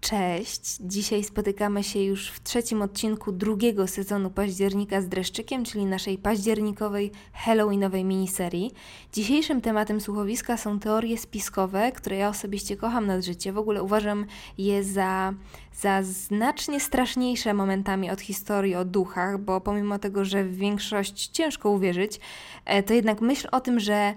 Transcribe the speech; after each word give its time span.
Cześć! 0.00 0.76
Dzisiaj 0.80 1.24
spotykamy 1.24 1.84
się 1.84 2.00
już 2.02 2.30
w 2.30 2.42
trzecim 2.42 2.82
odcinku 2.82 3.32
drugiego 3.32 3.86
sezonu 3.86 4.30
października 4.30 5.00
z 5.00 5.08
dreszczykiem, 5.08 5.64
czyli 5.64 5.86
naszej 5.86 6.18
październikowej 6.18 7.12
Halloweenowej 7.32 8.04
miniserii. 8.04 8.72
Dzisiejszym 9.12 9.60
tematem 9.60 10.00
słuchowiska 10.00 10.56
są 10.56 10.78
teorie 10.78 11.18
spiskowe, 11.18 11.92
które 11.92 12.16
ja 12.16 12.28
osobiście 12.28 12.76
kocham 12.76 13.06
nad 13.06 13.24
życie. 13.24 13.52
W 13.52 13.58
ogóle 13.58 13.82
uważam 13.82 14.26
je 14.58 14.84
za, 14.84 15.34
za 15.74 16.02
znacznie 16.02 16.80
straszniejsze 16.80 17.54
momentami 17.54 18.10
od 18.10 18.20
historii 18.20 18.74
o 18.74 18.84
duchach, 18.84 19.38
bo 19.38 19.60
pomimo 19.60 19.98
tego, 19.98 20.24
że 20.24 20.44
w 20.44 20.56
większość 20.56 21.26
ciężko 21.26 21.70
uwierzyć, 21.70 22.20
e, 22.64 22.82
to 22.82 22.94
jednak 22.94 23.20
myśl 23.20 23.48
o 23.52 23.60
tym, 23.60 23.80
że 23.80 24.14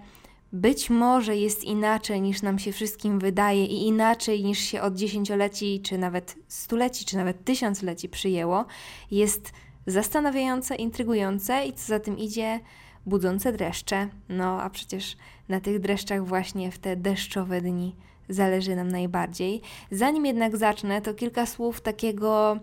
być 0.53 0.89
może 0.89 1.35
jest 1.35 1.63
inaczej 1.63 2.21
niż 2.21 2.41
nam 2.41 2.59
się 2.59 2.71
wszystkim 2.71 3.19
wydaje 3.19 3.65
i 3.65 3.87
inaczej 3.87 4.43
niż 4.43 4.59
się 4.59 4.81
od 4.81 4.95
dziesięcioleci, 4.95 5.81
czy 5.83 5.97
nawet 5.97 6.35
stuleci, 6.47 7.05
czy 7.05 7.17
nawet 7.17 7.43
tysiącleci 7.43 8.09
przyjęło, 8.09 8.65
jest 9.11 9.51
zastanawiające, 9.87 10.75
intrygujące 10.75 11.65
i 11.65 11.73
co 11.73 11.87
za 11.87 11.99
tym 11.99 12.17
idzie, 12.17 12.59
budzące 13.05 13.53
dreszcze. 13.53 14.07
No 14.29 14.61
a 14.61 14.69
przecież 14.69 15.17
na 15.49 15.61
tych 15.61 15.79
dreszczach 15.79 16.25
właśnie 16.25 16.71
w 16.71 16.79
te 16.79 16.95
deszczowe 16.95 17.61
dni 17.61 17.95
zależy 18.29 18.75
nam 18.75 18.91
najbardziej. 18.91 19.61
Zanim 19.91 20.25
jednak 20.25 20.57
zacznę, 20.57 21.01
to 21.01 21.13
kilka 21.13 21.45
słów 21.45 21.81
takiego 21.81 22.59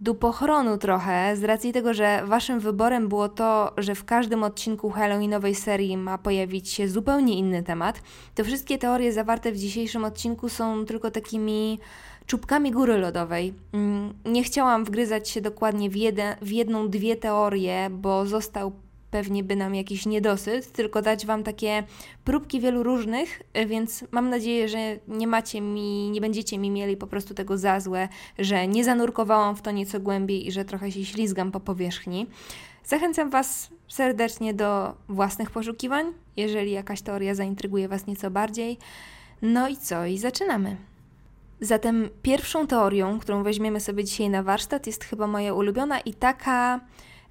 dupochronu 0.00 0.78
trochę, 0.78 1.36
z 1.36 1.44
racji 1.44 1.72
tego, 1.72 1.94
że 1.94 2.22
waszym 2.26 2.60
wyborem 2.60 3.08
było 3.08 3.28
to, 3.28 3.72
że 3.76 3.94
w 3.94 4.04
każdym 4.04 4.42
odcinku 4.42 4.90
Halloweenowej 4.90 5.54
serii 5.54 5.96
ma 5.96 6.18
pojawić 6.18 6.68
się 6.68 6.88
zupełnie 6.88 7.38
inny 7.38 7.62
temat, 7.62 8.02
to 8.34 8.44
wszystkie 8.44 8.78
teorie 8.78 9.12
zawarte 9.12 9.52
w 9.52 9.56
dzisiejszym 9.56 10.04
odcinku 10.04 10.48
są 10.48 10.84
tylko 10.84 11.10
takimi 11.10 11.78
czubkami 12.26 12.70
góry 12.70 12.98
lodowej. 12.98 13.54
Mm, 13.72 14.14
nie 14.24 14.42
chciałam 14.44 14.84
wgryzać 14.84 15.28
się 15.28 15.40
dokładnie 15.40 15.90
w, 15.90 15.94
w 16.42 16.50
jedną, 16.50 16.88
dwie 16.88 17.16
teorie, 17.16 17.90
bo 17.90 18.26
został 18.26 18.72
pewnie 19.10 19.44
by 19.44 19.56
nam 19.56 19.74
jakiś 19.74 20.06
niedosyt, 20.06 20.72
tylko 20.72 21.02
dać 21.02 21.26
Wam 21.26 21.42
takie 21.42 21.82
próbki 22.24 22.60
wielu 22.60 22.82
różnych, 22.82 23.42
e, 23.52 23.66
więc 23.66 24.04
mam 24.10 24.30
nadzieję, 24.30 24.68
że 24.68 24.78
nie 25.08 25.26
macie 25.26 25.60
mi, 25.60 26.10
nie 26.10 26.20
będziecie 26.20 26.58
mi 26.58 26.70
mieli 26.70 26.96
po 26.96 27.06
prostu 27.06 27.34
tego 27.34 27.58
za 27.58 27.80
złe, 27.80 28.08
że 28.38 28.68
nie 28.68 28.84
zanurkowałam 28.84 29.56
w 29.56 29.62
to 29.62 29.70
nieco 29.70 30.00
głębiej 30.00 30.46
i 30.46 30.52
że 30.52 30.64
trochę 30.64 30.92
się 30.92 31.04
ślizgam 31.04 31.52
po 31.52 31.60
powierzchni. 31.60 32.26
Zachęcam 32.84 33.30
Was 33.30 33.70
serdecznie 33.88 34.54
do 34.54 34.94
własnych 35.08 35.50
poszukiwań, 35.50 36.12
jeżeli 36.36 36.72
jakaś 36.72 37.02
teoria 37.02 37.34
zaintryguje 37.34 37.88
Was 37.88 38.06
nieco 38.06 38.30
bardziej. 38.30 38.78
No 39.42 39.68
i 39.68 39.76
co? 39.76 40.06
I 40.06 40.18
zaczynamy. 40.18 40.76
Zatem 41.60 42.08
pierwszą 42.22 42.66
teorią, 42.66 43.18
którą 43.18 43.42
weźmiemy 43.42 43.80
sobie 43.80 44.04
dzisiaj 44.04 44.30
na 44.30 44.42
warsztat, 44.42 44.86
jest 44.86 45.04
chyba 45.04 45.26
moja 45.26 45.54
ulubiona 45.54 46.00
i 46.00 46.14
taka 46.14 46.80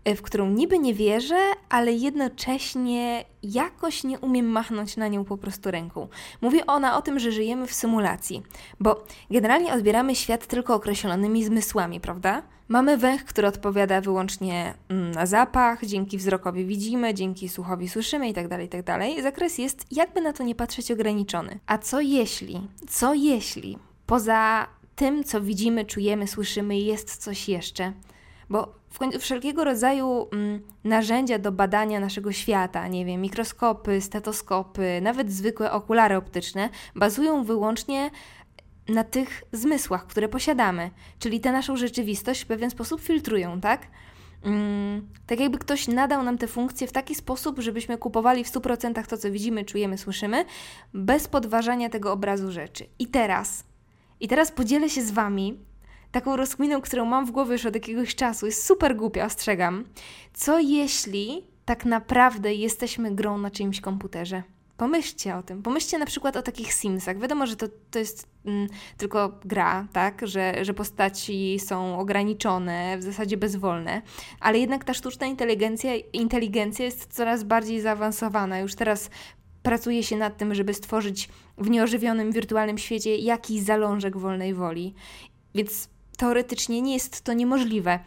w 0.06 0.22
którą 0.22 0.50
niby 0.50 0.80
nie 0.80 0.94
wierzę, 0.94 1.40
ale 1.70 1.94
jednocześnie 1.94 3.26
jakoś 3.44 4.04
nie 4.04 4.20
umiem 4.20 4.46
machnąć 4.46 4.98
na 4.98 5.08
nią 5.08 5.26
po 5.26 5.38
prostu 5.38 5.72
ręką. 5.72 6.08
Mówi 6.42 6.66
ona 6.68 6.98
o 6.98 7.02
tym, 7.02 7.20
że 7.20 7.32
żyjemy 7.32 7.68
w 7.68 7.74
symulacji, 7.74 8.44
bo 8.80 9.04
generalnie 9.32 9.74
odbieramy 9.74 10.16
świat 10.16 10.48
tylko 10.48 10.76
określonymi 10.76 11.44
zmysłami, 11.44 12.00
prawda? 12.00 12.42
Mamy 12.68 12.98
węch, 12.98 13.26
który 13.26 13.48
odpowiada 13.48 14.02
wyłącznie 14.02 14.74
mm, 14.90 15.12
na 15.12 15.26
zapach, 15.26 15.86
dzięki 15.86 16.18
wzrokowi 16.18 16.66
widzimy, 16.66 17.14
dzięki 17.14 17.50
słuchowi 17.50 17.90
słyszymy 17.90 18.28
itd., 18.28 18.50
tak 18.50 18.62
itd. 18.62 18.84
Tak 18.84 19.24
Zakres 19.24 19.58
jest, 19.58 19.86
jakby 19.92 20.22
na 20.22 20.34
to 20.34 20.44
nie 20.44 20.56
patrzeć, 20.56 20.92
ograniczony. 20.92 21.60
A 21.68 21.78
co 21.78 22.02
jeśli, 22.02 22.68
co 22.90 23.14
jeśli 23.14 23.78
poza 24.06 24.68
tym, 24.96 25.24
co 25.24 25.42
widzimy, 25.42 25.86
czujemy, 25.86 26.28
słyszymy, 26.28 26.80
jest 26.80 27.18
coś 27.18 27.50
jeszcze? 27.50 27.94
Bo 28.50 28.76
wszelkiego 29.20 29.64
rodzaju 29.64 30.28
mm, 30.34 30.62
narzędzia 30.84 31.40
do 31.40 31.52
badania 31.52 32.00
naszego 32.00 32.32
świata, 32.32 32.88
nie 32.88 33.06
wiem, 33.06 33.22
mikroskopy, 33.22 34.02
stetoskopy, 34.02 35.00
nawet 35.02 35.32
zwykłe 35.32 35.72
okulary 35.72 36.16
optyczne, 36.16 36.70
bazują 36.96 37.44
wyłącznie 37.44 38.12
na 38.88 39.04
tych 39.04 39.44
zmysłach, 39.52 40.08
które 40.08 40.30
posiadamy, 40.30 40.92
czyli 41.20 41.40
tę 41.40 41.52
naszą 41.52 41.78
rzeczywistość 41.78 42.42
w 42.42 42.48
pewien 42.48 42.70
sposób 42.70 43.02
filtrują, 43.02 43.62
tak? 43.62 43.88
Mm, 44.44 45.08
tak 45.28 45.40
jakby 45.40 45.58
ktoś 45.58 45.88
nadał 45.88 46.24
nam 46.24 46.38
te 46.38 46.48
funkcje 46.48 46.88
w 46.88 46.92
taki 46.92 47.16
sposób, 47.16 47.60
żebyśmy 47.60 47.98
kupowali 47.98 48.44
w 48.44 48.52
100% 48.52 49.08
to, 49.08 49.18
co 49.18 49.32
widzimy, 49.32 49.66
czujemy, 49.66 49.98
słyszymy, 49.98 50.46
bez 50.94 51.28
podważania 51.28 51.90
tego 51.90 52.12
obrazu 52.12 52.52
rzeczy. 52.52 52.86
I 53.00 53.08
teraz, 53.08 53.64
i 54.20 54.28
teraz 54.28 54.52
podzielę 54.52 54.90
się 54.90 55.02
z 55.02 55.12
Wami 55.12 55.60
taką 56.16 56.36
rozkminą, 56.36 56.82
którą 56.82 57.06
mam 57.06 57.26
w 57.26 57.32
głowie 57.32 57.52
już 57.52 57.66
od 57.66 57.76
jakiegoś 57.76 58.16
czasu, 58.16 58.46
jest 58.46 58.66
super 58.66 58.96
głupia, 58.96 59.26
ostrzegam. 59.26 59.86
Co 60.34 60.60
jeśli 60.60 61.44
tak 61.66 61.86
naprawdę 61.86 62.54
jesteśmy 62.54 63.16
grą 63.16 63.38
na 63.38 63.52
czyimś 63.52 63.82
komputerze? 63.82 64.44
Pomyślcie 64.78 65.36
o 65.36 65.44
tym. 65.44 65.64
Pomyślcie 65.64 65.98
na 65.98 66.06
przykład 66.06 66.36
o 66.36 66.42
takich 66.42 66.74
Simsach. 66.74 67.20
Wiadomo, 67.20 67.48
że 67.48 67.56
to, 67.56 67.68
to 67.92 68.00
jest 68.00 68.28
mm, 68.46 68.68
tylko 68.98 69.40
gra, 69.46 69.88
tak? 69.94 70.28
Że, 70.28 70.66
że 70.66 70.74
postaci 70.74 71.60
są 71.60 72.00
ograniczone, 72.00 72.98
w 72.98 73.04
zasadzie 73.04 73.38
bezwolne, 73.38 74.02
ale 74.40 74.60
jednak 74.60 74.84
ta 74.84 74.94
sztuczna 74.94 75.28
inteligencja, 75.28 75.96
inteligencja 75.96 76.86
jest 76.86 77.14
coraz 77.14 77.44
bardziej 77.44 77.82
zaawansowana. 77.82 78.60
Już 78.60 78.76
teraz 78.76 79.10
pracuje 79.64 80.04
się 80.04 80.18
nad 80.18 80.38
tym, 80.38 80.56
żeby 80.56 80.74
stworzyć 80.74 81.30
w 81.58 81.70
nieożywionym 81.70 82.32
wirtualnym 82.32 82.78
świecie 82.78 83.16
jakiś 83.16 83.62
zalążek 83.62 84.18
wolnej 84.18 84.54
woli. 84.54 84.94
Więc 85.56 85.95
teoretycznie 86.16 86.82
nie 86.82 86.94
jest 86.94 87.22
to 87.22 87.34
niemożliwe. 87.34 88.00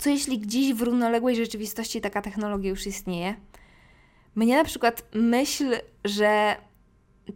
Co 0.00 0.10
jeśli 0.10 0.38
gdzieś 0.38 0.74
w 0.74 0.82
równoległej 0.82 1.36
rzeczywistości 1.36 2.00
taka 2.00 2.22
technologia 2.22 2.70
już 2.70 2.86
istnieje? 2.86 3.34
Mnie 4.34 4.56
na 4.56 4.64
przykład 4.64 5.02
myśl, 5.14 5.76
że 6.04 6.56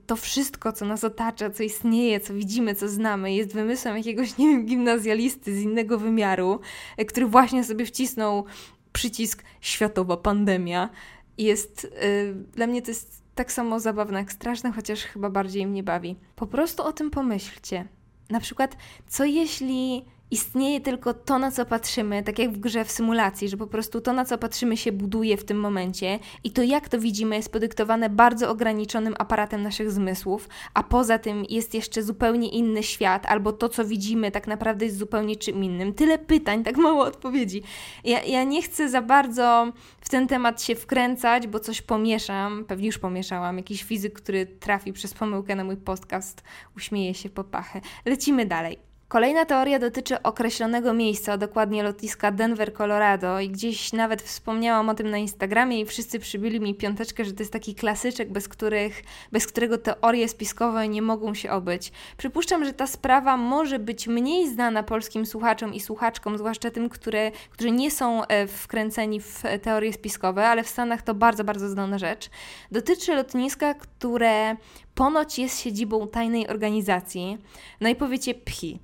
to 0.07 0.17
wszystko, 0.17 0.73
co 0.73 0.85
nas 0.85 1.05
otacza, 1.05 1.51
co 1.51 1.63
istnieje, 1.63 2.21
co 2.21 2.35
widzimy, 2.35 2.75
co 2.75 2.89
znamy, 2.89 3.35
jest 3.35 3.55
wymysłem 3.55 3.97
jakiegoś, 3.97 4.39
nie 4.39 4.49
wiem, 4.49 4.67
gimnazjalisty 4.67 5.55
z 5.55 5.63
innego 5.63 5.99
wymiaru, 5.99 6.61
który 7.09 7.27
właśnie 7.27 7.65
sobie 7.65 7.87
wcisnął 7.87 8.45
przycisk 8.93 9.45
światowa 9.61 10.17
pandemia. 10.17 10.91
Jest, 11.39 11.83
yy, 11.83 12.35
dla 12.35 12.67
mnie 12.67 12.83
to 12.83 12.91
jest 12.91 13.23
tak 13.35 13.53
samo 13.53 13.81
zabawne 13.81 14.19
jak 14.19 14.33
straszne, 14.33 14.73
chociaż 14.73 15.01
chyba 15.01 15.31
bardziej 15.31 15.67
mnie 15.67 15.83
bawi. 15.83 16.17
Po 16.37 16.47
prostu 16.47 16.83
o 16.83 16.93
tym 16.93 17.11
pomyślcie. 17.11 17.89
Na 18.31 18.41
przykład, 18.41 18.77
co 19.09 19.25
jeśli 19.25 20.05
istnieje 20.34 20.81
tylko 20.81 21.15
to, 21.15 21.39
na 21.39 21.50
co 21.50 21.67
patrzymy, 21.67 22.22
tak 22.22 22.39
jak 22.39 22.53
w 22.53 22.59
grze 22.59 22.84
w 22.84 22.91
symulacji, 22.91 23.49
że 23.49 23.56
po 23.56 23.67
prostu 23.67 24.00
to, 24.00 24.12
na 24.12 24.25
co 24.25 24.39
patrzymy, 24.39 24.77
się 24.77 24.93
buduje 24.93 25.37
w 25.37 25.45
tym 25.45 25.61
momencie 25.61 26.19
i 26.45 26.50
to, 26.50 26.62
jak 26.62 26.89
to 26.89 26.99
widzimy, 26.99 27.37
jest 27.37 27.53
podyktowane 27.53 28.11
bardzo 28.11 28.50
ograniczonym 28.50 29.15
aparatem 29.19 29.62
naszych 29.62 29.91
zmysłów, 29.91 30.49
a 30.75 30.83
poza 30.83 31.19
tym 31.19 31.44
jest 31.49 31.75
jeszcze 31.75 32.03
zupełnie 32.03 32.49
inny 32.49 32.83
świat, 32.83 33.27
albo 33.27 33.53
to, 33.53 33.69
co 33.69 33.84
widzimy, 33.84 34.31
tak 34.31 34.47
naprawdę 34.47 34.84
jest 34.84 34.99
zupełnie 34.99 35.37
czym 35.37 35.65
innym. 35.65 35.94
Tyle 35.94 36.19
pytań, 36.19 36.65
tak 36.65 36.77
mało 36.77 37.05
odpowiedzi. 37.05 37.62
Ja, 38.05 38.23
ja 38.23 38.44
nie 38.44 38.62
chcę 38.62 38.89
za 38.89 39.03
bardzo 39.03 39.73
w 40.00 40.09
ten 40.09 40.28
temat 40.28 40.62
się 40.62 40.75
wkręcać, 40.75 41.47
bo 41.47 41.61
coś 41.61 41.83
pomieszam, 41.83 42.65
pewnie 42.65 42.87
już 42.87 42.99
pomieszałam. 42.99 43.56
Jakiś 43.56 43.83
fizyk, 43.83 44.12
który 44.12 44.47
trafi 44.47 44.93
przez 44.93 45.15
pomyłkę 45.15 45.56
na 45.56 45.65
mój 45.65 45.77
podcast, 45.77 46.43
uśmieje 46.77 47.15
się 47.15 47.28
po 47.28 47.44
pachę. 47.44 47.81
Lecimy 48.05 48.47
dalej. 48.47 48.94
Kolejna 49.15 49.45
teoria 49.45 49.79
dotyczy 49.79 50.23
określonego 50.23 50.93
miejsca, 50.93 51.33
a 51.33 51.37
dokładnie 51.37 51.83
lotniska 51.83 52.33
Denver, 52.33 52.75
Colorado 52.75 53.41
i 53.41 53.51
gdzieś 53.51 53.93
nawet 53.93 54.23
wspomniałam 54.23 54.89
o 54.89 54.95
tym 54.95 55.11
na 55.11 55.19
Instagramie 55.19 55.81
i 55.81 55.87
wszyscy 55.87 56.19
przybili 56.19 56.61
mi 56.61 56.75
piąteczkę, 56.75 57.25
że 57.25 57.33
to 57.33 57.43
jest 57.43 57.53
taki 57.53 57.75
klasyczek, 57.75 58.33
bez, 58.33 58.49
których, 58.49 59.03
bez 59.33 59.47
którego 59.47 59.79
teorie 59.79 60.29
spiskowe 60.29 60.89
nie 60.89 61.03
mogą 61.03 61.35
się 61.35 61.51
obyć. 61.51 61.93
Przypuszczam, 62.17 62.65
że 62.65 62.73
ta 62.73 62.87
sprawa 62.87 63.37
może 63.37 63.79
być 63.79 64.07
mniej 64.07 64.49
znana 64.49 64.83
polskim 64.83 65.27
słuchaczom 65.27 65.75
i 65.75 65.81
słuchaczkom, 65.81 66.38
zwłaszcza 66.38 66.71
tym, 66.71 66.88
które, 66.88 67.31
którzy 67.50 67.71
nie 67.71 67.91
są 67.91 68.27
e, 68.27 68.47
wkręceni 68.47 69.21
w 69.21 69.43
teorie 69.62 69.93
spiskowe, 69.93 70.49
ale 70.49 70.62
w 70.62 70.69
Stanach 70.69 71.03
to 71.03 71.15
bardzo, 71.15 71.44
bardzo 71.44 71.69
znana 71.69 71.99
rzecz. 71.99 72.31
Dotyczy 72.71 73.15
lotniska, 73.15 73.75
które 73.75 74.56
ponoć 74.94 75.38
jest 75.38 75.61
siedzibą 75.61 76.09
tajnej 76.09 76.49
organizacji. 76.49 77.38
No 77.81 77.88
i 77.88 77.97
powiecie 77.97 78.35
pchi, 78.35 78.79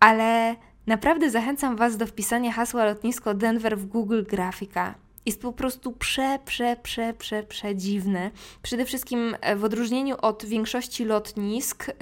ale 0.00 0.56
naprawdę 0.86 1.30
zachęcam 1.30 1.76
Was 1.76 1.96
do 1.96 2.06
wpisania 2.06 2.52
hasła 2.52 2.84
lotnisko 2.84 3.34
Denver 3.34 3.78
w 3.78 3.86
Google 3.86 4.22
Grafika. 4.22 4.94
Jest 5.26 5.42
po 5.42 5.52
prostu 5.52 5.92
prze, 5.92 6.38
prze, 6.44 6.76
prze, 6.82 7.14
prze, 7.14 7.42
prze 7.42 7.76
dziwne. 7.76 8.30
Przede 8.62 8.84
wszystkim 8.84 9.36
e, 9.40 9.56
w 9.56 9.64
odróżnieniu 9.64 10.16
od 10.22 10.44
większości 10.44 11.04
lotnisk, 11.04 11.86
yy, 11.88 11.94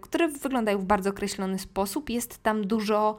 które 0.00 0.28
wyglądają 0.28 0.78
w 0.78 0.84
bardzo 0.84 1.10
określony 1.10 1.58
sposób, 1.58 2.10
jest 2.10 2.42
tam 2.42 2.66
dużo 2.66 3.16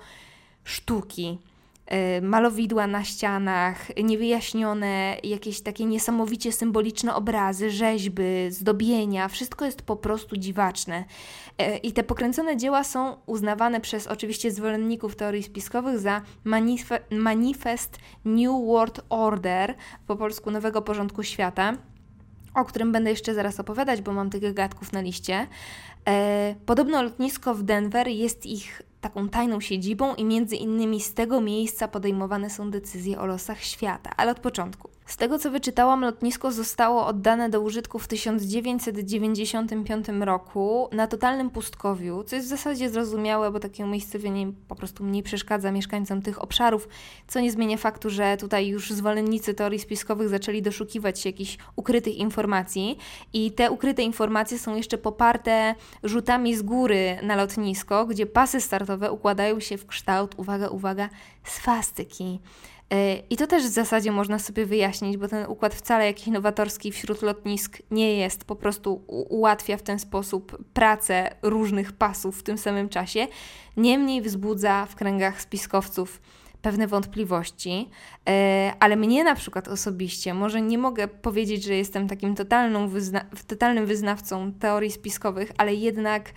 sztuki. 0.63 1.39
E, 1.89 2.21
malowidła 2.21 2.87
na 2.87 3.03
ścianach, 3.03 3.97
niewyjaśnione, 4.03 5.17
jakieś 5.23 5.61
takie 5.61 5.85
niesamowicie 5.85 6.51
symboliczne 6.51 7.15
obrazy, 7.15 7.71
rzeźby, 7.71 8.23
zdobienia. 8.49 9.27
Wszystko 9.27 9.65
jest 9.65 9.81
po 9.81 9.95
prostu 9.95 10.37
dziwaczne. 10.37 11.03
E, 11.57 11.77
I 11.77 11.91
te 11.91 12.03
pokręcone 12.03 12.57
dzieła 12.57 12.83
są 12.83 13.17
uznawane 13.25 13.81
przez 13.81 14.07
oczywiście 14.07 14.51
zwolenników 14.51 15.15
teorii 15.15 15.43
spiskowych 15.43 15.99
za 15.99 16.21
manife 16.43 16.99
manifest 17.11 17.97
New 18.25 18.65
World 18.65 19.01
Order, 19.09 19.75
po 20.07 20.15
polsku 20.15 20.51
Nowego 20.51 20.81
Porządku 20.81 21.23
Świata 21.23 21.73
o 22.53 22.65
którym 22.65 22.91
będę 22.91 23.09
jeszcze 23.09 23.33
zaraz 23.33 23.59
opowiadać, 23.59 24.01
bo 24.01 24.13
mam 24.13 24.29
tych 24.29 24.53
gadków 24.53 24.93
na 24.93 25.01
liście. 25.01 25.47
E, 26.07 26.55
podobno 26.65 27.03
lotnisko 27.03 27.55
w 27.55 27.63
Denver 27.63 28.07
jest 28.07 28.45
ich 28.45 28.81
taką 29.01 29.29
tajną 29.29 29.59
siedzibą 29.59 30.15
i 30.15 30.25
między 30.25 30.55
innymi 30.55 31.01
z 31.01 31.13
tego 31.13 31.41
miejsca 31.41 31.87
podejmowane 31.87 32.49
są 32.49 32.71
decyzje 32.71 33.19
o 33.19 33.25
losach 33.25 33.63
świata, 33.63 34.09
ale 34.17 34.31
od 34.31 34.39
początku. 34.39 34.89
Z 35.09 35.17
tego 35.17 35.39
co 35.39 35.51
wyczytałam, 35.51 36.01
lotnisko 36.01 36.51
zostało 36.51 37.05
oddane 37.05 37.49
do 37.49 37.61
użytku 37.61 37.99
w 37.99 38.07
1995 38.07 40.07
roku 40.19 40.89
na 40.91 41.07
totalnym 41.07 41.49
pustkowiu, 41.49 42.23
co 42.23 42.35
jest 42.35 42.47
w 42.47 42.49
zasadzie 42.49 42.89
zrozumiałe, 42.89 43.51
bo 43.51 43.59
takie 43.59 43.83
umiejscowienie 43.83 44.51
po 44.67 44.75
prostu 44.75 45.03
mniej 45.03 45.23
przeszkadza 45.23 45.71
mieszkańcom 45.71 46.21
tych 46.21 46.43
obszarów, 46.43 46.87
co 47.27 47.39
nie 47.39 47.51
zmienia 47.51 47.77
faktu, 47.77 48.09
że 48.09 48.37
tutaj 48.37 48.67
już 48.67 48.91
zwolennicy 48.91 49.53
teorii 49.53 49.79
spiskowych 49.79 50.29
zaczęli 50.29 50.61
doszukiwać 50.61 51.19
się 51.19 51.29
jakichś 51.29 51.57
ukrytych 51.75 52.15
informacji 52.15 52.97
i 53.33 53.51
te 53.51 53.71
ukryte 53.71 54.01
informacje 54.01 54.59
są 54.59 54.75
jeszcze 54.75 54.97
poparte 54.97 55.75
rzutami 56.03 56.55
z 56.55 56.61
góry 56.61 57.17
na 57.23 57.35
lotnisko, 57.35 58.05
gdzie 58.05 58.25
pasy 58.25 58.61
startowe 58.61 59.11
układają 59.11 59.59
się 59.59 59.77
w 59.77 59.87
kształt, 59.87 60.35
uwaga, 60.37 60.67
uwaga, 60.67 61.09
swastyki. 61.43 62.39
I 63.29 63.37
to 63.37 63.47
też 63.47 63.63
w 63.63 63.69
zasadzie 63.73 64.11
można 64.11 64.39
sobie 64.39 64.65
wyjaśnić, 64.65 65.17
bo 65.17 65.27
ten 65.27 65.45
układ 65.45 65.75
wcale 65.75 66.05
jakiś 66.05 66.27
nowatorski 66.27 66.91
wśród 66.91 67.21
lotnisk 67.21 67.77
nie 67.91 68.17
jest, 68.17 68.45
po 68.45 68.55
prostu 68.55 69.03
ułatwia 69.07 69.77
w 69.77 69.81
ten 69.81 69.99
sposób 69.99 70.57
pracę 70.73 71.35
różnych 71.41 71.91
pasów 71.91 72.39
w 72.39 72.43
tym 72.43 72.57
samym 72.57 72.89
czasie. 72.89 73.27
Niemniej 73.77 74.21
wzbudza 74.21 74.85
w 74.85 74.95
kręgach 74.95 75.41
spiskowców 75.41 76.21
pewne 76.61 76.87
wątpliwości, 76.87 77.89
e, 78.29 78.73
ale 78.79 78.95
mnie 78.95 79.23
na 79.23 79.35
przykład 79.35 79.67
osobiście, 79.67 80.33
może 80.33 80.61
nie 80.61 80.77
mogę 80.77 81.07
powiedzieć, 81.07 81.63
że 81.63 81.75
jestem 81.75 82.07
takim 82.07 82.35
totalną 82.35 82.87
wyzna 82.87 83.25
totalnym 83.47 83.85
wyznawcą 83.85 84.53
teorii 84.53 84.91
spiskowych, 84.91 85.51
ale 85.57 85.73
jednak 85.73 86.29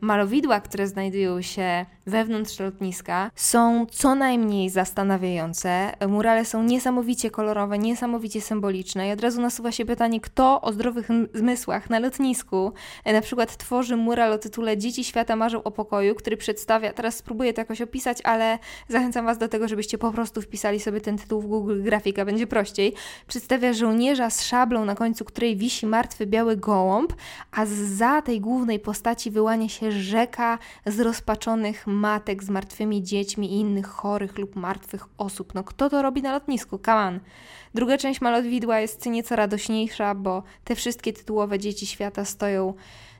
malowidła, 0.00 0.60
które 0.60 0.86
znajdują 0.86 1.42
się 1.42 1.86
wewnątrz 2.06 2.60
lotniska, 2.60 3.30
są 3.34 3.86
co 3.90 4.14
najmniej 4.14 4.70
zastanawiające. 4.70 5.92
Murale 6.08 6.44
są 6.44 6.62
niesamowicie 6.62 7.30
kolorowe, 7.30 7.78
niesamowicie 7.78 8.40
symboliczne 8.40 9.08
i 9.08 9.12
od 9.12 9.20
razu 9.20 9.40
nasuwa 9.40 9.72
się 9.72 9.84
pytanie, 9.84 10.20
kto 10.20 10.60
o 10.60 10.72
zdrowych 10.72 11.08
zmysłach 11.34 11.90
na 11.90 11.98
lotnisku 11.98 12.72
y, 13.08 13.12
na 13.12 13.20
przykład 13.20 13.56
tworzy 13.56 13.96
mural 13.96 14.32
o 14.32 14.38
tytule 14.38 14.78
Dzieci 14.78 15.04
świata 15.04 15.36
marzą 15.36 15.62
o 15.62 15.70
pokoju, 15.70 16.14
który 16.14 16.36
przedstawia, 16.36 16.92
teraz 16.92 17.16
spróbuję 17.16 17.52
to 17.52 17.60
jakoś 17.60 17.80
opisać, 17.80 18.18
ale 18.24 18.58
zachęcam 18.88 19.26
Was 19.26 19.38
do 19.38 19.48
tego, 19.48 19.68
żebyście 19.68 19.98
po 19.98 20.12
prostu 20.12 20.42
wpisali 20.42 20.80
sobie 20.80 21.00
ten 21.00 21.18
tytuł 21.18 21.40
w 21.40 21.46
Google 21.46 21.82
Grafika, 21.82 22.24
będzie 22.24 22.46
prościej. 22.46 22.94
Przedstawia 23.26 23.72
żołnierza 23.72 24.30
z 24.30 24.44
szablą, 24.44 24.84
na 24.84 24.94
końcu 24.94 25.24
której 25.24 25.56
wisi 25.56 25.86
martwy 25.86 26.26
biały 26.26 26.56
gołąb, 26.56 27.12
a 27.52 27.66
za 27.66 28.22
tej 28.22 28.40
głównej 28.40 28.78
postaci 28.78 29.30
wyłania 29.38 29.68
się 29.68 29.92
rzeka 29.92 30.58
zrozpaczonych 30.86 31.86
matek 31.86 32.44
z 32.44 32.50
martwymi 32.50 33.02
dziećmi 33.02 33.52
i 33.52 33.60
innych 33.60 33.86
chorych 33.86 34.38
lub 34.38 34.56
martwych 34.56 35.04
osób. 35.18 35.54
No 35.54 35.64
kto 35.64 35.90
to 35.90 36.02
robi 36.02 36.22
na 36.22 36.32
lotnisku? 36.32 36.78
Kaman. 36.78 37.20
Druga 37.74 37.98
część 37.98 38.20
malowidła 38.20 38.80
jest 38.80 39.06
nieco 39.06 39.36
radośniejsza, 39.36 40.14
bo 40.14 40.42
te 40.64 40.74
wszystkie 40.74 41.12
tytułowe 41.12 41.58
dzieci 41.58 41.86
świata 41.86 42.24
stoją 42.24 42.74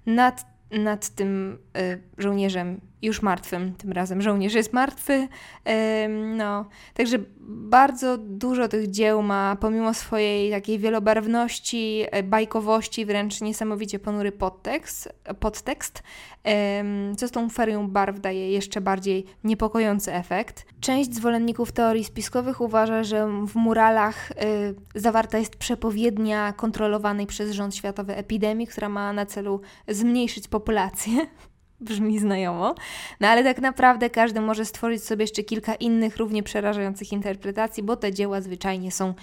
nad, 0.06 0.46
nad 0.70 1.08
tym 1.08 1.58
y, 1.78 2.02
żołnierzem 2.18 2.80
już 3.02 3.22
martwym, 3.22 3.74
tym 3.74 3.92
razem 3.92 4.22
żołnierz 4.22 4.54
jest 4.54 4.72
martwy. 4.72 5.28
No, 6.36 6.68
także 6.94 7.18
bardzo 7.40 8.18
dużo 8.18 8.68
tych 8.68 8.90
dzieł 8.90 9.22
ma, 9.22 9.56
pomimo 9.60 9.94
swojej 9.94 10.50
takiej 10.50 10.78
wielobarwności, 10.78 12.04
e, 12.10 12.22
bajkowości, 12.22 13.06
wręcz 13.06 13.40
niesamowicie 13.40 13.98
ponury 13.98 14.32
podtekst, 14.32 15.08
podtekst 15.40 16.02
co 17.16 17.28
z 17.28 17.30
tą 17.30 17.48
ferią 17.48 17.88
barw 17.88 18.20
daje 18.20 18.52
jeszcze 18.52 18.80
bardziej 18.80 19.24
niepokojący 19.44 20.12
efekt. 20.12 20.66
Część 20.80 21.14
zwolenników 21.14 21.72
teorii 21.72 22.04
spiskowych 22.04 22.60
uważa, 22.60 23.02
że 23.04 23.28
w 23.46 23.54
muralach 23.54 24.30
y, 24.30 24.34
zawarta 24.94 25.38
jest 25.38 25.56
przepowiednia 25.56 26.52
kontrolowanej 26.52 27.26
przez 27.26 27.52
rząd 27.52 27.76
światowy 27.76 28.16
epidemii, 28.16 28.66
która 28.66 28.88
ma 28.88 29.12
na 29.12 29.26
celu 29.26 29.60
zmniejszyć 29.88 30.48
populację 30.48 31.26
brzmi 31.80 32.18
znajomo, 32.18 32.74
no 33.20 33.28
ale 33.28 33.44
tak 33.44 33.60
naprawdę 33.60 34.10
każdy 34.10 34.40
może 34.40 34.64
stworzyć 34.64 35.04
sobie 35.04 35.22
jeszcze 35.22 35.42
kilka 35.42 35.74
innych, 35.74 36.16
równie 36.16 36.42
przerażających 36.42 37.12
interpretacji, 37.12 37.82
bo 37.82 37.96
te 37.96 38.12
dzieła 38.12 38.40
zwyczajnie 38.40 38.92
są 38.92 39.14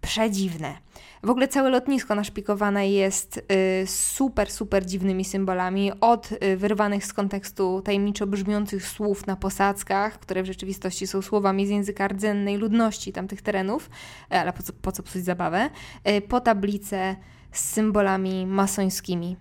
przedziwne. 0.00 0.76
W 1.22 1.30
ogóle 1.30 1.48
całe 1.48 1.70
lotnisko 1.70 2.14
naszpikowane 2.14 2.90
jest 2.90 3.36
y, 3.82 3.86
super, 3.86 4.50
super 4.50 4.86
dziwnymi 4.86 5.24
symbolami, 5.24 5.92
od 6.00 6.32
y, 6.32 6.56
wyrwanych 6.56 7.06
z 7.06 7.12
kontekstu 7.12 7.82
tajemniczo 7.84 8.26
brzmiących 8.26 8.86
słów 8.86 9.26
na 9.26 9.36
posadzkach, 9.36 10.18
które 10.18 10.42
w 10.42 10.46
rzeczywistości 10.46 11.06
są 11.06 11.22
słowami 11.22 11.66
z 11.66 11.70
języka 11.70 12.08
rdzennej 12.08 12.56
ludności 12.56 13.12
tamtych 13.12 13.42
terenów, 13.42 13.90
e, 14.30 14.40
ale 14.40 14.52
po 14.52 14.62
co, 14.62 14.72
po 14.82 14.92
co 14.92 15.02
psuć 15.02 15.24
zabawę, 15.24 15.70
y, 16.08 16.20
po 16.20 16.40
tablice 16.40 17.16
z 17.58 17.64
symbolami 17.64 18.46
masońskimi. 18.46 19.36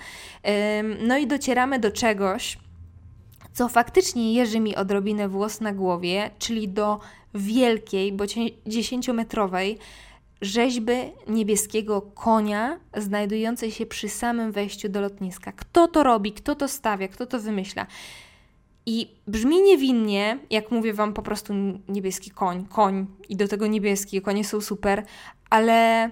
No 1.07 1.17
i 1.17 1.27
docieramy 1.27 1.79
do 1.79 1.91
czegoś, 1.91 2.57
co 3.53 3.69
faktycznie 3.69 4.33
jeży 4.33 4.59
mi 4.59 4.75
odrobinę 4.75 5.29
włos 5.29 5.61
na 5.61 5.73
głowie, 5.73 6.31
czyli 6.39 6.69
do 6.69 6.99
wielkiej, 7.33 8.13
bo 8.13 8.23
dziesięciometrowej 8.67 9.77
rzeźby 10.41 10.93
niebieskiego 11.27 12.01
konia 12.01 12.79
znajdującej 12.97 13.71
się 13.71 13.85
przy 13.85 14.09
samym 14.09 14.51
wejściu 14.51 14.89
do 14.89 15.01
lotniska. 15.01 15.51
Kto 15.51 15.87
to 15.87 16.03
robi, 16.03 16.31
kto 16.31 16.55
to 16.55 16.67
stawia, 16.67 17.07
kto 17.07 17.25
to 17.25 17.39
wymyśla? 17.39 17.87
I 18.85 19.11
brzmi 19.27 19.61
niewinnie, 19.61 20.39
jak 20.49 20.71
mówię 20.71 20.93
Wam 20.93 21.13
po 21.13 21.21
prostu 21.21 21.53
niebieski 21.89 22.31
koń, 22.31 22.65
koń 22.65 23.07
i 23.29 23.35
do 23.35 23.47
tego 23.47 23.67
niebieskie 23.67 24.21
konie 24.21 24.43
są 24.43 24.61
super, 24.61 25.05
ale 25.49 26.09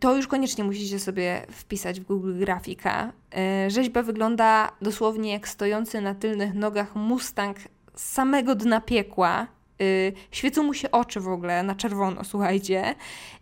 to 0.00 0.16
już 0.16 0.26
koniecznie 0.26 0.64
musicie 0.64 0.98
sobie 0.98 1.46
wpisać 1.50 2.00
w 2.00 2.04
Google 2.04 2.38
Grafika. 2.38 3.12
E, 3.36 3.70
rzeźba 3.70 4.02
wygląda 4.02 4.72
dosłownie 4.82 5.32
jak 5.32 5.48
stojący 5.48 6.00
na 6.00 6.14
tylnych 6.14 6.54
nogach 6.54 6.94
Mustang 6.94 7.58
z 7.94 8.12
samego 8.12 8.54
dna 8.54 8.80
piekła. 8.80 9.40
E, 9.40 9.46
świecą 10.30 10.62
mu 10.62 10.74
się 10.74 10.90
oczy 10.90 11.20
w 11.20 11.28
ogóle 11.28 11.62
na 11.62 11.74
czerwono, 11.74 12.24
słuchajcie. 12.24 12.94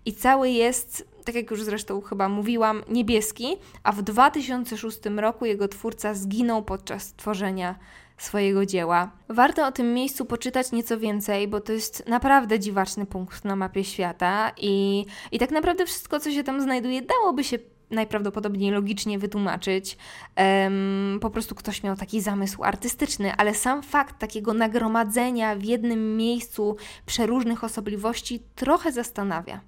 I 0.05 0.13
cały 0.13 0.51
jest, 0.51 1.09
tak 1.25 1.35
jak 1.35 1.51
już 1.51 1.63
zresztą 1.63 2.01
chyba 2.01 2.29
mówiłam, 2.29 2.83
niebieski, 2.89 3.57
a 3.83 3.93
w 3.93 4.03
2006 4.03 4.99
roku 5.17 5.45
jego 5.45 5.69
twórca 5.69 6.15
zginął 6.15 6.63
podczas 6.63 7.13
tworzenia 7.15 7.79
swojego 8.25 8.67
dzieła. 8.67 9.11
Warto 9.29 9.67
o 9.67 9.73
tym 9.73 9.95
miejscu 9.95 10.25
poczytać 10.25 10.73
nieco 10.73 10.99
więcej, 10.99 11.49
bo 11.49 11.61
to 11.61 11.73
jest 11.73 12.09
naprawdę 12.09 12.61
dziwaczny 12.61 13.07
punkt 13.07 13.45
na 13.45 13.57
mapie 13.57 13.85
świata 13.85 14.53
i, 14.57 15.07
i 15.33 15.39
tak 15.39 15.51
naprawdę 15.51 15.87
wszystko, 15.87 16.21
co 16.21 16.31
się 16.31 16.45
tam 16.45 16.63
znajduje, 16.63 17.03
dałoby 17.03 17.45
się 17.45 17.59
najprawdopodobniej 17.91 18.71
logicznie 18.71 19.19
wytłumaczyć. 19.19 19.97
Um, 20.37 21.19
po 21.21 21.31
prostu 21.31 21.55
ktoś 21.55 21.83
miał 21.83 21.97
taki 21.97 22.21
zamysł 22.21 22.65
artystyczny, 22.65 23.35
ale 23.37 23.55
sam 23.55 23.83
fakt 23.83 24.19
takiego 24.19 24.55
nagromadzenia 24.55 25.57
w 25.57 25.65
jednym 25.65 26.17
miejscu 26.17 26.77
przeróżnych 27.07 27.65
osobliwości 27.65 28.43
trochę 28.55 28.93
zastanawia. 28.93 29.61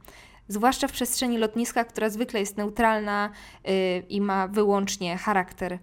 Zwłaszcza 0.49 0.88
w 0.88 0.92
przestrzeni 0.92 1.38
lotniska, 1.38 1.84
która 1.84 2.08
zwykle 2.08 2.40
jest 2.40 2.56
neutralna 2.56 3.30
yy, 3.64 3.73
i 4.08 4.20
ma 4.20 4.49
wyłącznie 4.49 5.16
charakter 5.16 5.78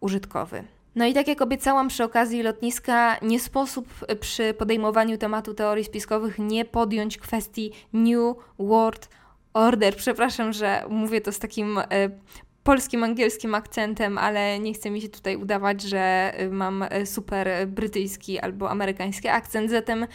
użytkowy. 0.00 0.64
No 0.96 1.06
i 1.06 1.14
tak 1.14 1.28
jak 1.28 1.42
obiecałam 1.42 1.88
przy 1.88 2.04
okazji 2.04 2.42
lotniska, 2.42 3.16
nie 3.22 3.40
sposób 3.40 3.88
przy 4.20 4.54
podejmowaniu 4.54 5.18
tematu 5.18 5.54
teorii 5.54 5.84
spiskowych 5.84 6.38
nie 6.38 6.64
podjąć 6.64 7.18
kwestii 7.18 7.72
New 7.92 8.36
World 8.58 9.08
Order. 9.54 9.96
Przepraszam, 9.96 10.52
że 10.52 10.84
mówię 10.88 11.20
to 11.20 11.32
z 11.32 11.38
takim 11.38 11.78
e, 11.78 11.84
polskim, 12.64 13.04
angielskim 13.04 13.54
akcentem, 13.54 14.18
ale 14.18 14.58
nie 14.58 14.74
chcę 14.74 14.90
mi 14.90 15.00
się 15.00 15.08
tutaj 15.08 15.36
udawać, 15.36 15.82
że 15.82 15.98
e, 16.34 16.48
mam 16.48 16.82
e, 16.82 17.06
super 17.06 17.68
brytyjski 17.68 18.38
albo 18.38 18.70
amerykański 18.70 19.28
akcent. 19.28 19.70
Zatem, 19.70 20.06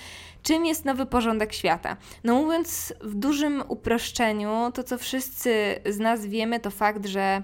czym 0.43 0.65
jest 0.65 0.85
nowy 0.85 1.05
porządek 1.05 1.53
świata? 1.53 1.97
No, 2.23 2.35
mówiąc 2.35 2.93
w 3.01 3.15
dużym 3.15 3.63
uproszczeniu, 3.67 4.71
to 4.73 4.83
co 4.83 4.97
wszyscy 4.97 5.79
z 5.85 5.99
nas 5.99 6.25
wiemy, 6.25 6.59
to 6.59 6.71
fakt, 6.71 7.05
że 7.05 7.43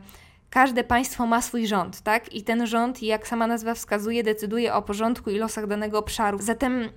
każde 0.55 0.83
państwo 0.83 1.25
ma 1.25 1.41
swój 1.41 1.67
rząd, 1.67 2.01
tak? 2.01 2.33
I 2.33 2.43
ten 2.43 2.67
rząd, 2.67 3.03
jak 3.03 3.27
sama 3.27 3.47
nazwa 3.47 3.73
wskazuje, 3.73 4.23
decyduje 4.23 4.73
o 4.73 4.81
porządku 4.81 5.29
i 5.29 5.37
losach 5.37 5.67
danego 5.67 5.99
obszaru. 5.99 6.37
Zatem 6.41 6.89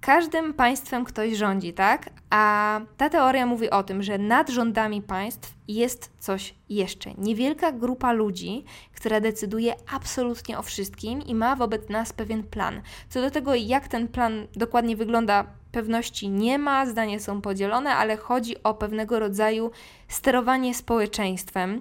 każdym 0.00 0.54
państwem 0.54 1.04
ktoś 1.04 1.36
rządzi, 1.36 1.72
tak? 1.72 2.10
A 2.30 2.80
ta 2.96 3.08
teoria 3.08 3.46
mówi 3.46 3.70
o 3.70 3.82
tym, 3.82 4.02
że 4.02 4.18
nad 4.18 4.50
rządami 4.50 5.02
państw 5.02 5.54
jest 5.68 6.12
coś 6.18 6.54
jeszcze. 6.68 7.14
Niewielka 7.18 7.72
grupa 7.72 8.12
ludzi, 8.12 8.64
która 8.94 9.20
decyduje 9.20 9.74
absolutnie 9.92 10.58
o 10.58 10.62
wszystkim 10.62 11.22
i 11.22 11.34
ma 11.34 11.56
wobec 11.56 11.88
nas 11.88 12.12
pewien 12.12 12.42
plan. 12.42 12.82
Co 13.08 13.20
do 13.20 13.30
tego, 13.30 13.54
jak 13.54 13.88
ten 13.88 14.08
plan 14.08 14.46
dokładnie 14.54 14.96
wygląda, 14.96 15.46
pewności 15.72 16.28
nie 16.28 16.58
ma, 16.58 16.86
zdania 16.86 17.18
są 17.18 17.40
podzielone, 17.40 17.94
ale 17.94 18.16
chodzi 18.16 18.62
o 18.62 18.74
pewnego 18.74 19.18
rodzaju 19.18 19.70
sterowanie 20.08 20.74
społeczeństwem. 20.74 21.80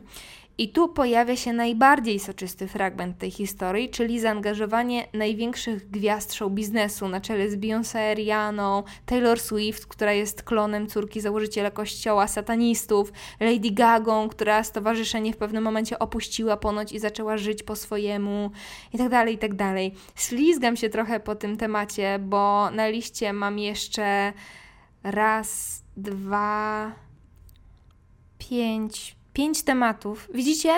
I 0.57 0.69
tu 0.69 0.89
pojawia 0.89 1.35
się 1.35 1.53
najbardziej 1.53 2.19
soczysty 2.19 2.67
fragment 2.67 3.17
tej 3.17 3.31
historii, 3.31 3.89
czyli 3.89 4.19
zaangażowanie 4.19 5.07
największych 5.13 5.89
gwiazd 5.89 6.33
show 6.33 6.51
biznesu 6.51 7.07
na 7.07 7.21
czele 7.21 7.49
z 7.49 7.55
Beyoncé, 7.55 8.15
Rihanną, 8.15 8.83
Taylor 9.05 9.39
Swift, 9.39 9.85
która 9.85 10.13
jest 10.13 10.43
klonem 10.43 10.87
córki 10.87 11.21
założyciela 11.21 11.71
kościoła 11.71 12.27
satanistów, 12.27 13.11
Lady 13.39 13.71
Gagą, 13.71 14.29
która 14.29 14.63
stowarzyszenie 14.63 15.33
w 15.33 15.37
pewnym 15.37 15.63
momencie 15.63 15.99
opuściła 15.99 16.57
ponoć 16.57 16.91
i 16.91 16.99
zaczęła 16.99 17.37
żyć 17.37 17.63
po 17.63 17.75
swojemu 17.75 18.51
itd., 18.93 19.09
tak 19.09 19.29
itd. 19.31 19.57
Tak 19.57 19.99
Slizgam 20.15 20.77
się 20.77 20.89
trochę 20.89 21.19
po 21.19 21.35
tym 21.35 21.57
temacie, 21.57 22.19
bo 22.19 22.71
na 22.71 22.87
liście 22.87 23.33
mam 23.33 23.59
jeszcze 23.59 24.33
raz, 25.03 25.83
dwa, 25.97 26.91
pięć, 28.37 29.15
pięć 29.35 29.63
tematów. 29.63 30.29
Widzicie? 30.33 30.71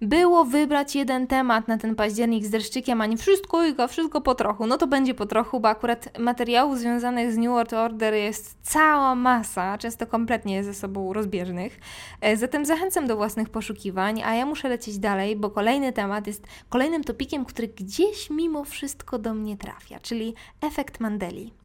Było 0.00 0.44
wybrać 0.44 0.96
jeden 0.96 1.26
temat 1.26 1.68
na 1.68 1.78
ten 1.78 1.94
październik 1.94 2.44
z 2.44 2.50
dreszczykiem, 2.50 3.00
a 3.00 3.06
nie 3.06 3.16
wszystko 3.16 3.66
i 3.66 3.74
wszystko 3.88 4.20
po 4.20 4.34
trochu. 4.34 4.66
No 4.66 4.78
to 4.78 4.86
będzie 4.86 5.14
po 5.14 5.26
trochu, 5.26 5.60
bo 5.60 5.68
akurat 5.68 6.18
materiałów 6.18 6.78
związanych 6.78 7.32
z 7.32 7.36
New 7.36 7.48
World 7.48 7.72
Order 7.72 8.14
jest 8.14 8.56
cała 8.62 9.14
masa, 9.14 9.78
często 9.78 10.06
kompletnie 10.06 10.64
ze 10.64 10.74
sobą 10.74 11.12
rozbieżnych. 11.12 11.80
E, 12.20 12.36
zatem 12.36 12.64
zachęcam 12.64 13.06
do 13.06 13.16
własnych 13.16 13.48
poszukiwań, 13.48 14.22
a 14.22 14.34
ja 14.34 14.46
muszę 14.46 14.68
lecieć 14.68 14.98
dalej, 14.98 15.36
bo 15.36 15.50
kolejny 15.50 15.92
temat 15.92 16.26
jest 16.26 16.46
kolejnym 16.68 17.04
topikiem, 17.04 17.44
który 17.44 17.68
gdzieś 17.68 18.30
mimo 18.30 18.64
wszystko 18.64 19.18
do 19.18 19.34
mnie 19.34 19.56
trafia, 19.56 20.00
czyli 20.00 20.34
efekt 20.60 21.00
Mandeli. 21.00 21.63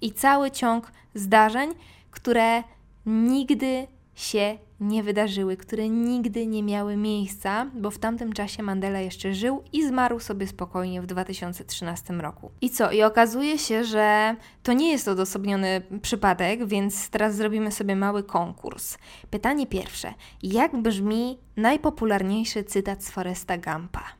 i 0.00 0.12
cały 0.12 0.50
ciąg 0.50 0.92
zdarzeń, 1.14 1.70
które 2.10 2.62
nigdy 3.06 3.86
się 4.14 4.58
nie 4.80 5.02
wydarzyły, 5.02 5.56
które 5.56 5.88
nigdy 5.88 6.46
nie 6.46 6.62
miały 6.62 6.96
miejsca, 6.96 7.66
bo 7.74 7.90
w 7.90 7.98
tamtym 7.98 8.32
czasie 8.32 8.62
Mandela 8.62 9.00
jeszcze 9.00 9.34
żył 9.34 9.62
i 9.72 9.86
zmarł 9.86 10.20
sobie 10.20 10.46
spokojnie 10.46 11.02
w 11.02 11.06
2013 11.06 12.12
roku. 12.12 12.50
I 12.60 12.70
co? 12.70 12.92
I 12.92 13.02
okazuje 13.02 13.58
się, 13.58 13.84
że 13.84 14.36
to 14.62 14.72
nie 14.72 14.90
jest 14.90 15.08
odosobniony 15.08 15.82
przypadek, 16.02 16.66
więc 16.66 17.10
teraz 17.10 17.34
zrobimy 17.34 17.72
sobie 17.72 17.96
mały 17.96 18.22
konkurs. 18.22 18.98
Pytanie 19.30 19.66
pierwsze: 19.66 20.14
jak 20.42 20.76
brzmi 20.82 21.38
najpopularniejszy 21.56 22.64
cytat 22.64 23.04
z 23.04 23.10
Foresta 23.10 23.58
Gampa? 23.58 24.15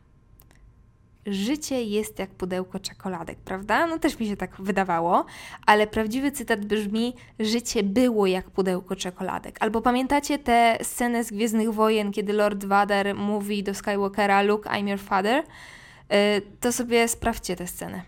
Życie 1.27 1.83
jest 1.83 2.19
jak 2.19 2.31
pudełko 2.31 2.79
czekoladek, 2.79 3.39
prawda? 3.39 3.87
No 3.87 3.99
też 3.99 4.19
mi 4.19 4.27
się 4.27 4.37
tak 4.37 4.61
wydawało, 4.61 5.25
ale 5.67 5.87
prawdziwy 5.87 6.33
cytat 6.33 6.65
brzmi: 6.65 7.15
Życie 7.41 7.83
było 7.83 8.27
jak 8.27 8.51
pudełko 8.51 8.97
czekoladek. 8.97 9.57
Albo 9.61 9.81
pamiętacie 9.81 10.39
tę 10.39 10.79
scenę 10.83 11.25
z 11.25 11.31
Gwiezdnych 11.31 11.73
Wojen, 11.73 12.13
kiedy 12.13 12.33
Lord 12.33 12.65
Vader 12.65 13.15
mówi 13.15 13.63
do 13.63 13.75
Skywalkera: 13.75 14.43
Luke, 14.43 14.71
I'm 14.71 14.89
your 14.89 15.01
father? 15.01 15.45
Y, 16.13 16.43
to 16.61 16.73
sobie 16.73 17.09
sprawdźcie 17.09 17.57
tę 17.57 17.67
scenę. 17.67 18.03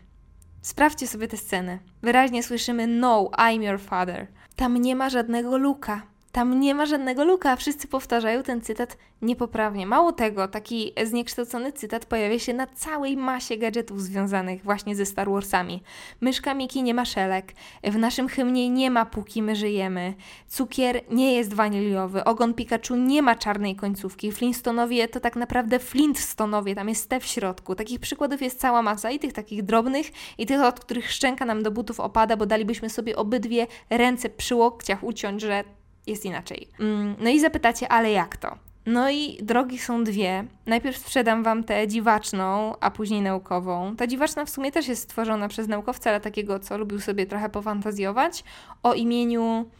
Sprawdźcie 0.62 1.06
sobie 1.06 1.28
tę 1.28 1.36
scenę. 1.36 1.78
Wyraźnie 2.02 2.42
słyszymy: 2.42 2.86
No, 2.86 3.30
I'm 3.32 3.62
your 3.62 3.80
father. 3.80 4.26
Tam 4.56 4.76
nie 4.76 4.96
ma 4.96 5.10
żadnego 5.10 5.58
Luka. 5.58 6.02
Tam 6.32 6.60
nie 6.60 6.74
ma 6.74 6.86
żadnego 6.86 7.24
luka, 7.24 7.56
wszyscy 7.56 7.88
powtarzają 7.88 8.42
ten 8.42 8.60
cytat 8.60 8.96
niepoprawnie. 9.22 9.86
Mało 9.86 10.12
tego, 10.12 10.48
taki 10.48 10.92
zniekształcony 11.04 11.72
cytat 11.72 12.06
pojawia 12.06 12.38
się 12.38 12.54
na 12.54 12.66
całej 12.66 13.16
masie 13.16 13.56
gadżetów 13.56 14.02
związanych 14.02 14.62
właśnie 14.64 14.96
ze 14.96 15.06
Star 15.06 15.30
Warsami. 15.30 15.82
Myszka 16.20 16.54
Miki 16.54 16.82
nie 16.82 16.94
ma 16.94 17.04
szelek, 17.04 17.52
w 17.84 17.96
naszym 17.96 18.28
hymnie 18.28 18.70
nie 18.70 18.90
ma 18.90 19.06
póki 19.06 19.42
my 19.42 19.56
żyjemy, 19.56 20.14
cukier 20.48 21.00
nie 21.10 21.34
jest 21.34 21.54
waniliowy, 21.54 22.24
ogon 22.24 22.54
Pikachu 22.54 22.96
nie 22.96 23.22
ma 23.22 23.36
czarnej 23.36 23.76
końcówki, 23.76 24.32
Flintstonowie 24.32 25.08
to 25.08 25.20
tak 25.20 25.36
naprawdę 25.36 25.78
Flintstonowie, 25.78 26.74
tam 26.74 26.88
jest 26.88 27.08
te 27.08 27.20
w 27.20 27.26
środku. 27.26 27.74
Takich 27.74 28.00
przykładów 28.00 28.42
jest 28.42 28.60
cała 28.60 28.82
masa 28.82 29.10
i 29.10 29.18
tych 29.18 29.32
takich 29.32 29.62
drobnych 29.62 30.06
i 30.38 30.46
tych, 30.46 30.60
od 30.60 30.80
których 30.80 31.12
szczęka 31.12 31.44
nam 31.44 31.62
do 31.62 31.70
butów 31.70 32.00
opada, 32.00 32.36
bo 32.36 32.46
dalibyśmy 32.46 32.90
sobie 32.90 33.16
obydwie 33.16 33.66
ręce 33.90 34.28
przy 34.28 34.54
łokciach 34.54 35.04
uciąć, 35.04 35.40
że 35.40 35.64
jest 36.08 36.24
inaczej. 36.24 36.68
Mm, 36.80 37.16
no 37.20 37.30
i 37.30 37.40
zapytacie, 37.40 37.88
ale 37.88 38.10
jak 38.10 38.36
to? 38.36 38.58
No 38.86 39.10
i 39.10 39.38
drogi 39.42 39.78
są 39.78 40.04
dwie. 40.04 40.44
Najpierw 40.66 40.96
sprzedam 40.96 41.42
Wam 41.42 41.64
tę 41.64 41.88
dziwaczną, 41.88 42.74
a 42.80 42.90
później 42.90 43.22
naukową. 43.22 43.96
Ta 43.96 44.06
dziwaczna 44.06 44.44
w 44.44 44.50
sumie 44.50 44.72
też 44.72 44.88
jest 44.88 45.02
stworzona 45.02 45.48
przez 45.48 45.68
naukowca, 45.68 46.10
ale 46.10 46.20
takiego, 46.20 46.58
co 46.58 46.78
lubił 46.78 47.00
sobie 47.00 47.26
trochę 47.26 47.48
pofantazjować, 47.48 48.44
o 48.82 48.94
imieniu... 48.94 49.70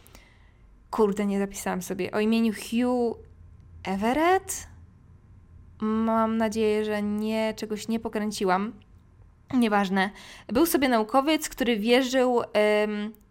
Kurde, 0.91 1.25
nie 1.25 1.39
zapisałam 1.39 1.81
sobie. 1.81 2.11
O 2.11 2.19
imieniu 2.19 2.53
Hugh 2.53 3.17
Everett? 3.83 4.67
Mam 5.81 6.37
nadzieję, 6.37 6.85
że 6.85 7.03
nie, 7.03 7.53
czegoś 7.53 7.87
nie 7.87 7.99
pokręciłam. 7.99 8.73
Nieważne. 9.53 10.09
Był 10.47 10.65
sobie 10.65 10.89
naukowiec, 10.89 11.49
który 11.49 11.77
wierzył 11.77 12.41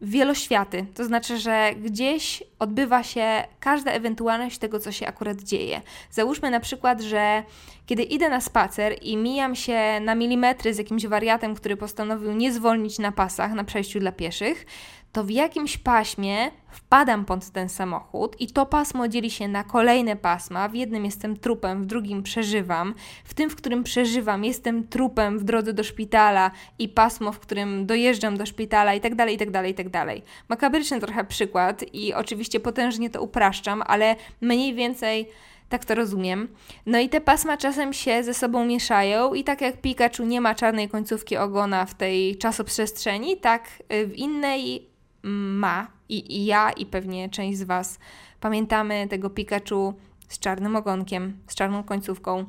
w 0.01 0.11
wieloświaty. 0.11 0.87
To 0.95 1.05
znaczy, 1.05 1.39
że 1.39 1.71
gdzieś 1.83 2.43
odbywa 2.59 3.03
się 3.03 3.45
każda 3.61 3.91
ewentualność 3.91 4.59
tego, 4.59 4.81
co 4.81 4.93
się 4.93 5.07
akurat 5.07 5.43
dzieje. 5.43 5.81
Załóżmy 6.11 6.51
na 6.51 6.61
przykład, 6.61 7.01
że 7.01 7.43
kiedy 7.87 8.03
idę 8.03 8.29
na 8.29 8.41
spacer 8.41 8.97
i 9.03 9.17
mijam 9.17 9.55
się 9.55 10.01
na 10.01 10.15
milimetry 10.15 10.75
z 10.75 10.79
jakimś 10.79 11.07
wariatem, 11.07 11.55
który 11.55 11.77
postanowił 11.77 12.33
nie 12.33 12.53
zwolnić 12.53 12.99
na 12.99 13.13
pasach 13.13 13.53
na 13.53 13.65
przejściu 13.65 14.01
dla 14.01 14.13
pieszych, 14.13 14.67
to 15.13 15.25
w 15.25 15.31
jakimś 15.31 15.79
paśmie 15.79 16.51
wpadam 16.71 17.25
pod 17.25 17.51
ten 17.51 17.69
samochód 17.69 18.41
i 18.41 18.47
to 18.47 18.67
pasmo 18.67 19.09
dzieli 19.09 19.31
się 19.31 19.49
na 19.49 19.65
kolejne 19.65 20.17
pasma. 20.17 20.69
W 20.69 20.75
jednym 20.75 21.05
jestem 21.05 21.37
trupem, 21.37 21.83
w 21.83 21.87
drugim 21.87 22.23
przeżywam. 22.23 22.95
W 23.25 23.35
tym, 23.35 23.51
w 23.51 23.57
którym 23.57 23.85
przeżywam, 23.85 24.45
jestem 24.45 24.89
trupem 24.89 25.39
w 25.39 25.45
drodze 25.45 25.73
do 25.73 25.85
szpitala 25.85 26.51
i 26.79 26.89
pasmo, 26.89 27.33
w 27.33 27.39
którym 27.39 27.87
dojeżdżam 27.87 28.37
do 28.37 28.47
szpitala 28.47 28.95
i 28.95 29.01
tak 29.01 29.15
dalej, 29.15 29.35
i 29.35 29.39
tak 29.39 29.51
dalej, 29.51 29.73
i 29.73 29.75
tak 29.75 29.89
dalej. 29.89 30.23
Makabryczny 30.49 31.01
trochę 31.01 31.25
przykład 31.25 31.85
i 31.93 32.15
oczywiście 32.15 32.61
potężnie 32.61 33.11
to 33.11 33.23
upraszczam, 33.23 33.83
ale 33.87 34.17
mniej 34.41 34.75
więcej 34.75 35.29
tak 35.69 35.85
to 35.85 35.95
rozumiem. 35.95 36.49
No 36.87 36.99
i 36.99 37.09
te 37.09 37.21
pasma 37.21 37.57
czasem 37.57 37.93
się 37.93 38.23
ze 38.23 38.35
sobą 38.35 38.65
mieszają 38.65 39.35
i 39.35 39.45
tak 39.45 39.61
jak 39.61 39.81
Pikachu 39.81 40.25
nie 40.25 40.41
ma 40.41 40.55
czarnej 40.55 40.89
końcówki 40.89 41.37
ogona 41.37 41.87
w 41.87 41.95
tej 41.95 42.37
czasoprzestrzeni, 42.37 43.37
tak 43.37 43.69
y, 43.93 44.07
w 44.07 44.15
innej 44.15 44.89
ma 45.29 45.87
i, 46.09 46.37
i 46.37 46.45
ja 46.45 46.71
i 46.71 46.87
pewnie 46.87 47.29
część 47.29 47.59
z 47.59 47.63
Was 47.63 47.99
pamiętamy 48.41 49.07
tego 49.11 49.31
Pikachu 49.31 49.95
z 50.29 50.39
czarnym 50.39 50.77
ogonkiem, 50.77 51.37
z 51.47 51.55
czarną 51.55 51.83
końcówką. 51.83 52.45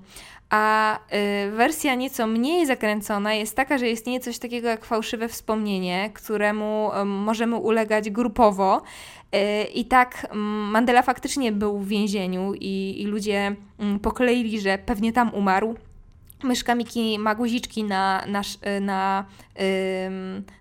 A 0.50 0.96
y, 0.98 1.52
wersja 1.52 1.96
nieco 1.96 2.28
mniej 2.28 2.66
zakręcona 2.66 3.34
jest 3.34 3.56
taka, 3.56 3.78
że 3.78 3.90
istnieje 3.90 4.20
coś 4.20 4.40
takiego 4.40 4.68
jak 4.68 4.86
fałszywe 4.86 5.28
wspomnienie, 5.28 6.10
któremu 6.14 6.92
y, 7.02 7.06
możemy 7.06 7.56
ulegać 7.56 8.10
grupowo. 8.10 8.82
Y, 9.36 9.64
I 9.64 9.86
tak 9.86 10.28
mm, 10.32 10.72
Mandela 10.72 11.02
faktycznie 11.02 11.52
był 11.52 11.80
w 11.80 11.88
więzieniu 11.88 12.54
i, 12.54 13.02
i 13.02 13.06
ludzie 13.06 13.56
mm, 13.80 14.00
pokleili, 14.00 14.62
że 14.62 14.78
pewnie 14.78 15.14
tam 15.14 15.34
umarł 15.34 15.76
Myszka 16.44 16.76
Miki 16.76 17.20
ma 17.20 17.36
guziczki 17.36 17.84
na, 17.84 18.24
na, 18.28 18.42
na, 18.82 19.26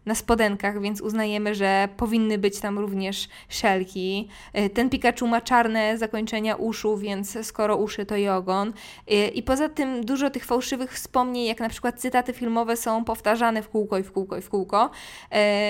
na 0.07 0.15
spodenkach, 0.15 0.81
więc 0.81 1.01
uznajemy, 1.01 1.55
że 1.55 1.89
powinny 1.97 2.39
być 2.39 2.61
tam 2.61 2.79
również 2.79 3.29
szelki. 3.49 4.29
Y, 4.59 4.71
ten 4.71 4.91
Pikachu 4.91 5.27
ma 5.27 5.41
czarne 5.41 5.99
zakończenia 5.99 6.57
uszu, 6.57 6.97
więc 6.97 7.39
skoro 7.43 7.77
uszy 7.77 8.07
to 8.07 8.17
i 8.17 8.29
ogon. 8.29 8.73
Y, 9.13 9.29
I 9.29 9.43
poza 9.43 9.69
tym 9.69 10.05
dużo 10.05 10.31
tych 10.31 10.45
fałszywych 10.45 10.93
wspomnień, 10.93 11.47
jak 11.47 11.61
na 11.61 11.69
przykład 11.69 12.01
cytaty 12.01 12.33
filmowe 12.33 12.77
są 12.77 13.05
powtarzane 13.05 13.63
w 13.63 13.69
kółko 13.69 13.99
i 13.99 14.03
w 14.03 14.13
kółko 14.13 14.37
i 14.37 14.41
w 14.41 14.49
kółko 14.49 14.91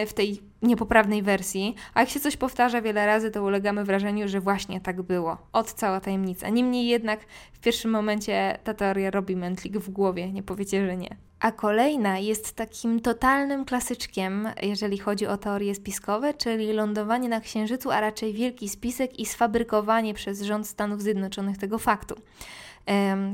y, 0.03 0.07
w 0.07 0.13
tej 0.15 0.48
niepoprawnej 0.63 1.23
wersji, 1.23 1.75
a 1.95 2.01
jak 2.01 2.09
się 2.09 2.21
coś 2.21 2.37
powtarza 2.37 2.83
wiele 2.83 3.07
razy, 3.07 3.31
to 3.31 3.43
ulegamy 3.43 3.85
wrażeniu, 3.85 4.29
że 4.29 4.41
właśnie 4.41 4.81
tak 4.81 5.03
było. 5.03 5.37
Od 5.53 5.73
cała 5.73 6.01
tajemnica. 6.01 6.49
Niemniej 6.49 6.87
jednak 6.87 7.21
w 7.53 7.59
pierwszym 7.61 7.91
momencie 7.91 8.59
ta 8.65 8.75
teoria 8.75 9.11
robi 9.11 9.37
mętlik 9.37 9.79
w 9.79 9.91
głowie, 9.91 10.33
nie 10.33 10.43
powiecie, 10.43 10.87
że 10.87 10.97
nie. 10.97 11.17
A 11.41 11.53
kolejna 11.53 12.19
jest 12.19 12.53
takim 12.53 13.01
totalnym 13.01 13.65
klasyczkiem, 13.65 14.49
jeżeli 14.63 14.99
chodzi 14.99 15.27
o 15.27 15.37
teorie 15.37 15.75
spiskowe, 15.75 16.35
czyli 16.35 16.73
lądowanie 16.73 17.29
na 17.29 17.41
Księżycu, 17.41 17.91
a 17.91 18.01
raczej 18.01 18.33
wielki 18.33 18.69
spisek 18.69 19.19
i 19.19 19.27
sfabrykowanie 19.27 20.15
przez 20.15 20.43
rząd 20.43 20.67
Stanów 20.67 21.03
Zjednoczonych 21.03 21.59
tego 21.59 21.79
faktu. 21.79 22.15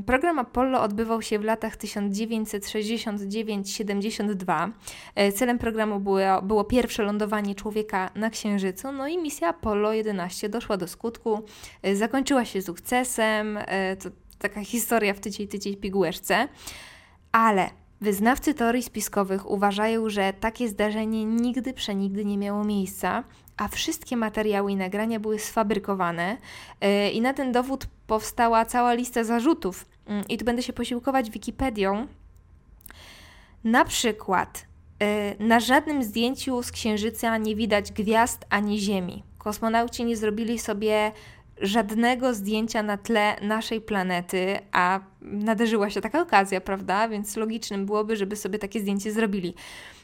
Program 0.07 0.39
Apollo 0.39 0.83
odbywał 0.83 1.23
się 1.23 1.39
w 1.39 1.45
latach 1.45 1.77
1969-72. 1.77 4.71
E, 5.15 5.33
celem 5.33 5.59
programu 5.59 6.01
było, 6.01 6.43
było 6.43 6.65
pierwsze 6.65 7.03
lądowanie 7.03 7.55
człowieka 7.55 8.11
na 8.15 8.31
Księżycu, 8.31 8.93
no 8.93 9.09
i 9.09 9.19
misja 9.19 9.49
Apollo 9.49 9.93
11 9.93 10.49
doszła 10.49 10.77
do 10.77 10.89
skutku, 10.89 11.43
e, 11.83 11.97
zakończyła 11.97 12.45
się 12.45 12.63
sukcesem, 12.63 13.59
e, 13.67 13.97
to 13.97 14.09
taka 14.39 14.65
historia 14.65 15.15
w 15.15 15.21
tydzień, 15.21 15.49
tydzień 15.49 15.77
pigułeczce, 15.77 16.49
ale 17.33 17.71
Wyznawcy 18.01 18.55
teorii 18.55 18.83
spiskowych 18.83 19.51
uważają, 19.51 20.09
że 20.09 20.33
takie 20.33 20.69
zdarzenie 20.69 21.25
nigdy 21.25 21.73
przenigdy 21.73 22.25
nie 22.25 22.39
miało 22.39 22.65
miejsca, 22.65 23.25
a 23.57 23.69
wszystkie 23.69 24.17
materiały 24.17 24.73
i 24.73 24.77
nagrania 24.77 25.21
były 25.21 25.39
sfabrykowane. 25.39 26.37
Yy, 26.81 27.11
I 27.11 27.21
na 27.21 27.35
ten 27.35 27.53
dowód 27.53 27.87
powstała 28.07 28.65
cała 28.65 28.95
lista 28.95 29.25
zarzutów. 29.25 29.87
Yy, 30.09 30.23
I 30.29 30.39
tu 30.39 30.45
będę 30.45 30.63
się 30.63 30.73
posiłkować 30.73 31.31
Wikipedią. 31.31 32.07
Na 33.65 33.85
przykład 33.85 34.67
yy, 35.01 35.47
na 35.47 35.61
żadnym 35.61 36.03
zdjęciu 36.03 36.63
z 36.63 36.73
Księżyca 36.73 37.39
nie 37.39 37.57
widać 37.57 37.93
gwiazd 37.93 38.47
ani 38.51 38.79
Ziemi. 38.79 39.23
Kosmonauci 39.39 40.05
nie 40.05 40.17
zrobili 40.17 40.59
sobie 40.59 41.13
żadnego 41.61 42.35
zdjęcia 42.35 42.83
na 42.83 42.97
tle 42.97 43.37
naszej 43.43 43.81
planety, 43.81 44.59
a 44.73 45.01
nadarzyła 45.23 45.91
się 45.91 46.01
taka 46.01 46.21
okazja, 46.21 46.61
prawda? 46.61 47.09
Więc 47.09 47.37
logicznym 47.37 47.87
byłoby, 47.87 48.17
żeby 48.17 48.37
sobie 48.37 48.59
takie 48.59 48.81
zdjęcie 48.81 49.13
zrobili. 49.13 49.55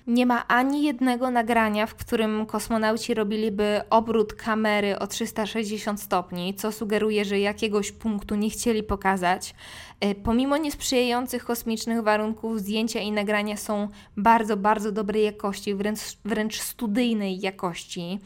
Nie 0.07 0.27
ma 0.27 0.49
ani 0.49 0.83
jednego 0.83 1.31
nagrania, 1.31 1.87
w 1.87 1.95
którym 1.95 2.47
kosmonauci 2.47 3.15
robiliby 3.15 3.81
obrót 3.91 4.33
kamery 4.33 4.99
o 4.99 5.07
360 5.07 6.01
stopni, 6.01 6.55
co 6.55 6.73
sugeruje, 6.73 7.25
że 7.25 7.39
jakiegoś 7.41 7.93
punktu 7.93 8.35
nie 8.35 8.51
chcieli 8.51 8.83
pokazać. 8.83 9.55
E, 10.01 10.15
pomimo 10.15 10.57
niesprzyjających 10.57 11.45
kosmicznych 11.45 12.03
warunków, 12.03 12.61
zdjęcia 12.61 13.01
i 13.01 13.13
nagrania 13.13 13.57
są 13.57 13.89
bardzo, 14.17 14.57
bardzo 14.57 14.93
dobrej 14.93 15.25
jakości, 15.25 15.75
wręcz, 15.75 16.01
wręcz 16.25 16.61
studyjnej 16.61 17.41
jakości. 17.41 18.19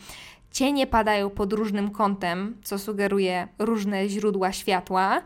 Cienie 0.54 0.87
padają 0.87 1.30
pod 1.30 1.52
różnym 1.52 1.90
kątem, 1.90 2.56
co 2.64 2.78
sugeruje 2.78 3.49
różne 3.58 4.08
źródła 4.08 4.52
światła, 4.52 5.23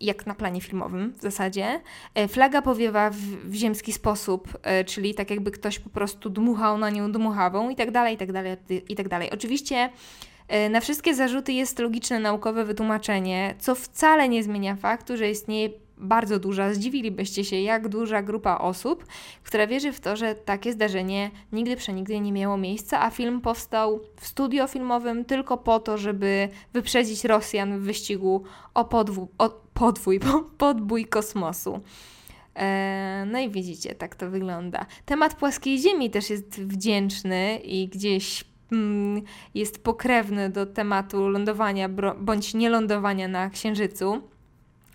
jak 0.00 0.26
na 0.26 0.34
planie 0.34 0.60
filmowym 0.60 1.12
w 1.18 1.22
zasadzie. 1.22 1.80
E, 2.14 2.28
flaga 2.28 2.62
powiewa 2.62 3.10
w, 3.10 3.16
w 3.16 3.54
ziemski 3.54 3.92
sposób, 3.92 4.58
e, 4.62 4.84
czyli 4.84 5.14
tak 5.14 5.30
jakby 5.30 5.50
ktoś 5.50 5.78
po 5.78 5.90
prostu 5.90 6.30
dmuchał 6.30 6.78
na 6.78 6.90
nią 6.90 7.12
dmuchawą 7.12 7.70
i 7.70 7.76
tak 7.76 7.90
dalej, 7.90 8.14
i 8.14 8.18
tak 8.18 8.32
dalej, 8.32 8.56
i 8.88 8.96
tak 8.96 9.08
dalej. 9.08 9.30
Oczywiście 9.30 9.90
e, 10.48 10.68
na 10.68 10.80
wszystkie 10.80 11.14
zarzuty 11.14 11.52
jest 11.52 11.78
logiczne 11.78 12.20
naukowe 12.20 12.64
wytłumaczenie, 12.64 13.54
co 13.58 13.74
wcale 13.74 14.28
nie 14.28 14.42
zmienia 14.42 14.76
faktu, 14.76 15.16
że 15.16 15.30
istnieje 15.30 15.70
bardzo 16.02 16.38
duża, 16.38 16.74
zdziwilibyście 16.74 17.44
się, 17.44 17.56
jak 17.56 17.88
duża 17.88 18.22
grupa 18.22 18.58
osób, 18.58 19.06
która 19.42 19.66
wierzy 19.66 19.92
w 19.92 20.00
to, 20.00 20.16
że 20.16 20.34
takie 20.34 20.72
zdarzenie 20.72 21.30
nigdy 21.52 21.76
przenigdy 21.76 22.20
nie 22.20 22.32
miało 22.32 22.56
miejsca, 22.56 23.02
a 23.02 23.10
film 23.10 23.40
powstał 23.40 24.00
w 24.16 24.26
studio 24.26 24.66
filmowym 24.66 25.24
tylko 25.24 25.58
po 25.58 25.80
to, 25.80 25.98
żeby 25.98 26.48
wyprzedzić 26.72 27.24
Rosjan 27.24 27.78
w 27.78 27.82
wyścigu 27.82 28.42
o, 28.74 28.84
podwój, 28.84 29.26
o 29.38 29.48
podwój, 29.74 30.20
podbój 30.58 31.06
kosmosu. 31.06 31.80
E, 32.56 33.24
no 33.32 33.38
i 33.38 33.50
widzicie, 33.50 33.94
tak 33.94 34.14
to 34.14 34.30
wygląda. 34.30 34.86
Temat 35.04 35.34
płaskiej 35.34 35.78
Ziemi 35.78 36.10
też 36.10 36.30
jest 36.30 36.62
wdzięczny 36.62 37.58
i 37.64 37.88
gdzieś 37.88 38.44
mm, 38.72 39.22
jest 39.54 39.84
pokrewny 39.84 40.50
do 40.50 40.66
tematu 40.66 41.28
lądowania 41.28 41.88
bądź 42.18 42.54
nielądowania 42.54 43.28
na 43.28 43.50
Księżycu 43.50 44.22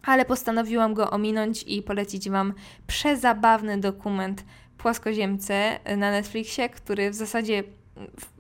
ale 0.08 0.26
postanowiłam 0.26 0.94
go 0.94 1.10
ominąć 1.10 1.64
i 1.64 1.82
polecić 1.82 2.30
Wam 2.30 2.54
przezabawny 2.88 3.78
dokument 3.78 4.44
Płaskoziemce 4.78 5.80
na 5.98 6.12
Netflixie, 6.12 6.70
który 6.70 7.10
w 7.12 7.16
zasadzie 7.16 7.64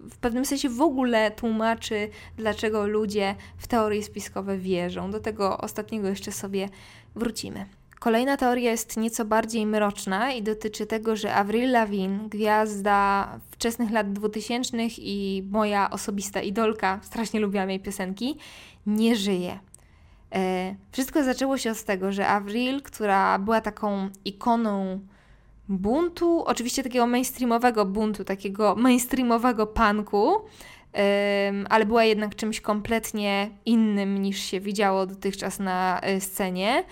w 0.09 0.17
pewnym 0.17 0.45
sensie 0.45 0.69
w 0.69 0.81
ogóle 0.81 1.31
tłumaczy, 1.31 2.09
dlaczego 2.37 2.87
ludzie 2.87 3.35
w 3.57 3.67
teorie 3.67 4.03
spiskowe 4.03 4.57
wierzą. 4.57 5.11
Do 5.11 5.19
tego 5.19 5.57
ostatniego 5.57 6.07
jeszcze 6.07 6.31
sobie 6.31 6.69
wrócimy. 7.15 7.65
Kolejna 7.99 8.37
teoria 8.37 8.71
jest 8.71 8.97
nieco 8.97 9.25
bardziej 9.25 9.65
mroczna 9.65 10.31
i 10.33 10.43
dotyczy 10.43 10.85
tego, 10.85 11.15
że 11.15 11.33
Avril 11.33 11.71
Lavigne, 11.71 12.29
gwiazda 12.29 13.29
wczesnych 13.51 13.91
lat 13.91 14.13
2000 14.13 14.77
i 14.97 15.43
moja 15.51 15.89
osobista 15.89 16.41
idolka, 16.41 16.99
strasznie 17.03 17.39
lubiłam 17.39 17.69
jej 17.69 17.79
piosenki, 17.79 18.37
nie 18.85 19.15
żyje. 19.15 19.59
E, 20.35 20.75
wszystko 20.91 21.23
zaczęło 21.23 21.57
się 21.57 21.71
od 21.71 21.83
tego, 21.83 22.11
że 22.11 22.27
Avril, 22.27 22.81
która 22.81 23.39
była 23.39 23.61
taką 23.61 24.09
ikoną 24.25 24.99
buntu, 25.69 26.43
oczywiście 26.45 26.83
takiego 26.83 27.07
mainstreamowego 27.07 27.85
buntu, 27.85 28.23
takiego 28.23 28.75
mainstreamowego 28.75 29.67
punku, 29.67 30.35
ale 31.69 31.85
była 31.85 32.03
jednak 32.03 32.35
czymś 32.35 32.61
kompletnie 32.61 33.49
innym 33.65 34.21
niż 34.21 34.39
się 34.39 34.59
widziało 34.59 35.05
dotychczas 35.05 35.59
na 35.59 35.99
e, 36.01 36.21
scenie. 36.21 36.83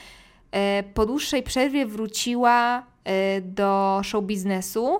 E, 0.52 0.84
po 0.84 1.06
dłuższej 1.06 1.44
przerwie 1.44 1.86
wróciła 1.86 2.84
do 3.42 4.02
show 4.04 4.24
biznesu 4.24 5.00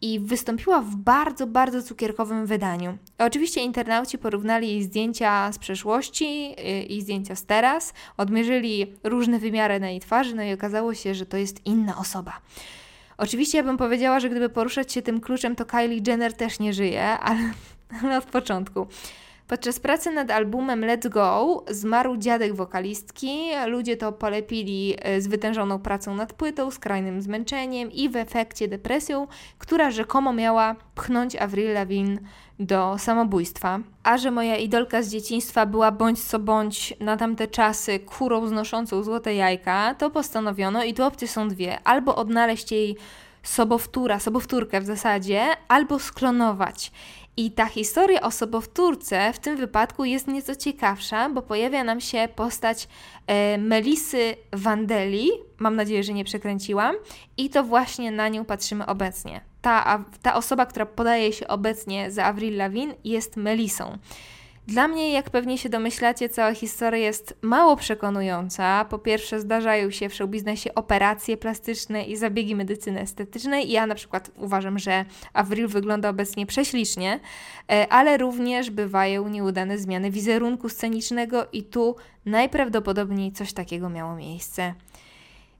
i 0.00 0.20
wystąpiła 0.20 0.80
w 0.80 0.96
bardzo, 0.96 1.46
bardzo 1.46 1.82
cukierkowym 1.82 2.46
wydaniu. 2.46 2.98
Oczywiście 3.18 3.60
internauci 3.60 4.18
porównali 4.18 4.68
jej 4.68 4.82
zdjęcia 4.82 5.52
z 5.52 5.58
przeszłości 5.58 6.54
y, 6.58 6.82
i 6.82 7.02
zdjęcia 7.02 7.36
z 7.36 7.44
teraz, 7.44 7.92
odmierzyli 8.16 8.94
różne 9.04 9.38
wymiary 9.38 9.80
na 9.80 9.90
jej 9.90 10.00
twarzy, 10.00 10.34
no 10.34 10.42
i 10.42 10.52
okazało 10.52 10.94
się, 10.94 11.14
że 11.14 11.26
to 11.26 11.36
jest 11.36 11.66
inna 11.66 11.98
osoba. 11.98 12.40
Oczywiście 13.18 13.58
ja 13.58 13.64
bym 13.64 13.76
powiedziała, 13.76 14.20
że 14.20 14.30
gdyby 14.30 14.48
poruszać 14.48 14.92
się 14.92 15.02
tym 15.02 15.20
kluczem, 15.20 15.56
to 15.56 15.66
Kylie 15.66 16.02
Jenner 16.06 16.32
też 16.32 16.58
nie 16.58 16.72
żyje, 16.72 17.04
ale, 17.04 17.40
ale 18.02 18.18
od 18.18 18.24
początku. 18.24 18.86
Podczas 19.48 19.80
pracy 19.80 20.10
nad 20.10 20.30
albumem 20.30 20.80
Let's 20.80 21.08
Go 21.08 21.64
zmarł 21.70 22.16
dziadek 22.16 22.54
wokalistki. 22.54 23.50
Ludzie 23.66 23.96
to 23.96 24.12
polepili 24.12 24.94
e, 24.98 25.20
z 25.20 25.26
wytężoną 25.26 25.78
pracą 25.78 26.14
nad 26.14 26.32
płytą, 26.32 26.70
skrajnym 26.70 27.22
zmęczeniem 27.22 27.92
i 27.92 28.08
w 28.08 28.16
efekcie 28.16 28.68
depresją, 28.68 29.26
która 29.58 29.90
rzekomo 29.90 30.32
miała 30.32 30.76
pchnąć 30.94 31.36
Avril 31.36 31.72
Lavigne 31.72 32.18
do 32.58 32.98
samobójstwa. 32.98 33.78
A 34.02 34.18
że 34.18 34.30
moja 34.30 34.56
idolka 34.56 35.02
z 35.02 35.08
dzieciństwa 35.08 35.66
była 35.66 35.92
bądź 35.92 36.24
co 36.24 36.38
bądź 36.38 36.94
na 37.00 37.16
tamte 37.16 37.46
czasy 37.46 37.98
kurą 37.98 38.46
znoszącą 38.46 39.02
złote 39.02 39.34
jajka, 39.34 39.94
to 39.94 40.10
postanowiono, 40.10 40.84
i 40.84 40.94
tu 40.94 41.04
opcje 41.04 41.28
są 41.28 41.48
dwie, 41.48 41.78
albo 41.84 42.16
odnaleźć 42.16 42.72
jej 42.72 42.96
sobowtóra, 43.42 44.18
sobowtórkę 44.18 44.80
w 44.80 44.86
zasadzie, 44.86 45.46
albo 45.68 45.98
sklonować. 45.98 46.92
I 47.38 47.50
ta 47.50 47.66
historia 47.66 48.20
o 48.20 48.30
sobowtórce 48.30 49.32
w 49.32 49.38
tym 49.38 49.56
wypadku 49.56 50.04
jest 50.04 50.26
nieco 50.26 50.56
ciekawsza, 50.56 51.28
bo 51.28 51.42
pojawia 51.42 51.84
nam 51.84 52.00
się 52.00 52.28
postać 52.34 52.88
e, 53.26 53.58
Melisy 53.58 54.36
Wandeli, 54.52 55.30
mam 55.58 55.76
nadzieję, 55.76 56.02
że 56.02 56.12
nie 56.12 56.24
przekręciłam, 56.24 56.96
i 57.36 57.50
to 57.50 57.64
właśnie 57.64 58.10
na 58.10 58.28
nią 58.28 58.44
patrzymy 58.44 58.86
obecnie. 58.86 59.40
Ta, 59.62 60.04
ta 60.22 60.34
osoba, 60.34 60.66
która 60.66 60.86
podaje 60.86 61.32
się 61.32 61.48
obecnie 61.48 62.10
za 62.10 62.24
Avril 62.24 62.56
Lavigne 62.56 62.94
jest 63.04 63.36
Melisą. 63.36 63.98
Dla 64.68 64.88
mnie, 64.88 65.12
jak 65.12 65.30
pewnie 65.30 65.58
się 65.58 65.68
domyślacie, 65.68 66.28
cała 66.28 66.54
historia 66.54 67.00
jest 67.00 67.34
mało 67.42 67.76
przekonująca. 67.76 68.84
Po 68.84 68.98
pierwsze, 68.98 69.40
zdarzają 69.40 69.90
się 69.90 70.08
w 70.08 70.14
showbiznesie 70.14 70.74
operacje 70.74 71.36
plastyczne 71.36 72.04
i 72.04 72.16
zabiegi 72.16 72.56
medycyny 72.56 73.00
estetycznej. 73.00 73.70
Ja 73.70 73.86
na 73.86 73.94
przykład 73.94 74.30
uważam, 74.36 74.78
że 74.78 75.04
Avril 75.32 75.68
wygląda 75.68 76.08
obecnie 76.08 76.46
prześlicznie, 76.46 77.20
e, 77.70 77.86
ale 77.92 78.16
również 78.18 78.70
bywają 78.70 79.28
nieudane 79.28 79.78
zmiany 79.78 80.10
wizerunku 80.10 80.68
scenicznego 80.68 81.46
i 81.52 81.62
tu 81.62 81.96
najprawdopodobniej 82.26 83.32
coś 83.32 83.52
takiego 83.52 83.88
miało 83.88 84.16
miejsce. 84.16 84.74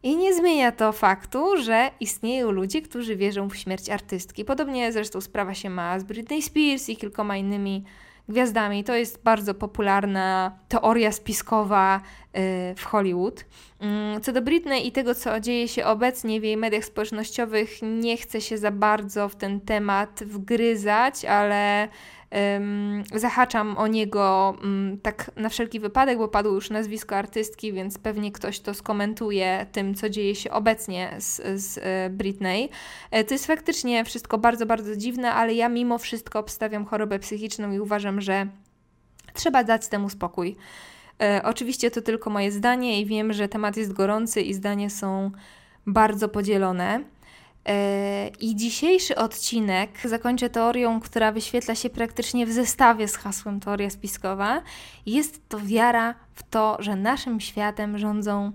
I 0.03 0.17
nie 0.17 0.35
zmienia 0.35 0.73
to 0.73 0.93
faktu, 0.93 1.57
że 1.57 1.91
istnieją 2.01 2.51
ludzie, 2.51 2.83
którzy 2.83 3.17
wierzą 3.17 3.49
w 3.49 3.57
śmierć 3.57 3.91
artystki. 3.91 4.45
Podobnie 4.45 4.93
zresztą 4.93 5.21
sprawa 5.21 5.55
się 5.55 5.71
ma 5.71 5.99
z 5.99 6.05
Britney 6.05 6.43
Spears 6.43 6.89
i 6.89 6.97
kilkoma 6.97 7.37
innymi 7.37 7.85
gwiazdami. 8.29 8.85
To 8.85 8.95
jest 8.95 9.23
bardzo 9.23 9.55
popularna 9.55 10.59
teoria 10.69 11.13
spiskowa 11.13 11.97
y, 12.01 12.01
w 12.77 12.85
Hollywood. 12.85 13.45
Mm, 13.81 14.21
co 14.21 14.33
do 14.33 14.43
Britney 14.43 14.87
i 14.87 14.93
tego, 14.93 15.15
co 15.15 15.41
dzieje 15.41 15.69
się 15.69 15.85
obecnie 15.85 16.41
w 16.41 16.45
jej 16.45 16.57
mediach 16.57 16.85
społecznościowych, 16.85 17.71
nie 17.83 18.17
chcę 18.17 18.41
się 18.41 18.59
za 18.59 18.71
bardzo 18.71 19.29
w 19.29 19.37
ten 19.37 19.61
temat 19.61 20.21
wgryzać, 20.25 21.25
ale 21.25 21.89
zahaczam 23.15 23.79
o 23.79 23.87
niego 23.87 24.57
um, 24.63 24.99
tak 25.03 25.31
na 25.37 25.49
wszelki 25.49 25.81
wypadek, 25.81 26.19
bo 26.19 26.29
padło 26.29 26.53
już 26.53 26.71
nazwisko 26.71 27.17
artystki, 27.17 27.73
więc 27.73 27.99
pewnie 27.99 28.33
ktoś 28.33 28.61
to 28.61 28.75
skomentuje 28.75 29.67
tym, 29.73 29.95
co 29.95 30.11
dzieje 30.11 30.35
się 30.35 30.51
obecnie 30.51 31.17
z, 31.19 31.63
z 31.63 31.79
e, 31.79 32.11
Britney. 32.11 32.69
E, 33.11 33.25
to 33.25 33.35
jest 33.35 33.47
faktycznie 33.47 34.05
wszystko 34.05 34.39
bardzo, 34.39 34.67
bardzo 34.67 34.97
dziwne, 34.97 35.35
ale 35.35 35.55
ja 35.55 35.69
mimo 35.69 35.99
wszystko 35.99 36.39
obstawiam 36.39 36.85
chorobę 36.85 37.19
psychiczną 37.19 37.73
i 37.73 37.81
uważam, 37.81 38.21
że 38.21 38.47
trzeba 39.35 39.65
dać 39.65 39.89
temu 39.89 40.11
spokój. 40.11 40.57
E, 41.23 41.41
oczywiście 41.45 41.91
to 41.91 42.03
tylko 42.03 42.31
moje 42.31 42.53
zdanie 42.53 43.01
i 43.01 43.07
wiem, 43.07 43.33
że 43.33 43.49
temat 43.49 43.77
jest 43.77 43.93
gorący 43.93 44.41
i 44.41 44.55
zdania 44.55 44.91
są 44.91 45.31
bardzo 45.87 46.29
podzielone. 46.29 47.01
E, 47.69 48.31
I 48.41 48.57
dzisiejszy 48.57 49.17
odcinek 49.17 49.91
zakończę 50.05 50.51
teorią, 50.51 51.01
która 51.01 51.33
wyświetla 51.33 51.75
się 51.75 51.91
praktycznie 51.91 52.47
w 52.47 52.53
zestawie 52.53 53.09
z 53.09 53.17
hasłem 53.17 53.61
teoria 53.61 53.91
spiskowa. 53.91 54.63
Jest 55.07 55.49
to 55.49 55.59
wiara 55.61 56.15
w 56.35 56.43
to, 56.43 56.77
że 56.81 56.97
naszym 56.97 57.41
światem 57.41 57.99
rządzą 57.99 58.53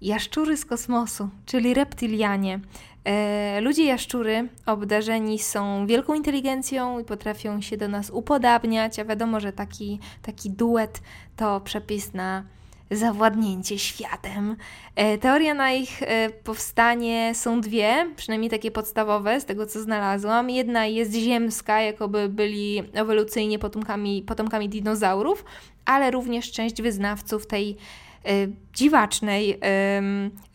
jaszczury 0.00 0.56
z 0.56 0.64
kosmosu, 0.64 1.28
czyli 1.46 1.74
reptilianie. 1.74 2.60
E, 3.04 3.60
ludzie 3.60 3.84
jaszczury 3.84 4.48
obdarzeni 4.66 5.38
są 5.38 5.86
wielką 5.86 6.14
inteligencją 6.14 6.98
i 6.98 7.04
potrafią 7.04 7.60
się 7.60 7.76
do 7.76 7.88
nas 7.88 8.10
upodabniać, 8.10 8.98
a 8.98 9.04
wiadomo, 9.04 9.40
że 9.40 9.52
taki, 9.52 9.98
taki 10.22 10.50
duet 10.50 11.00
to 11.36 11.60
przepis 11.60 12.14
na 12.14 12.44
zawładnięcie 12.92 13.78
światem. 13.78 14.56
E, 14.96 15.18
teoria 15.18 15.54
na 15.54 15.72
ich 15.72 16.02
e, 16.02 16.30
powstanie 16.30 17.34
są 17.34 17.60
dwie, 17.60 18.06
przynajmniej 18.16 18.50
takie 18.50 18.70
podstawowe, 18.70 19.40
z 19.40 19.44
tego 19.44 19.66
co 19.66 19.80
znalazłam. 19.82 20.50
Jedna 20.50 20.86
jest 20.86 21.14
ziemska, 21.14 21.80
jakoby 21.80 22.28
byli 22.28 22.82
ewolucyjnie 22.92 23.58
potomkami, 23.58 24.22
potomkami 24.22 24.68
dinozaurów, 24.68 25.44
ale 25.84 26.10
również 26.10 26.52
część 26.52 26.82
wyznawców 26.82 27.46
tej 27.46 27.76
e, 28.24 28.30
dziwacznej 28.74 29.58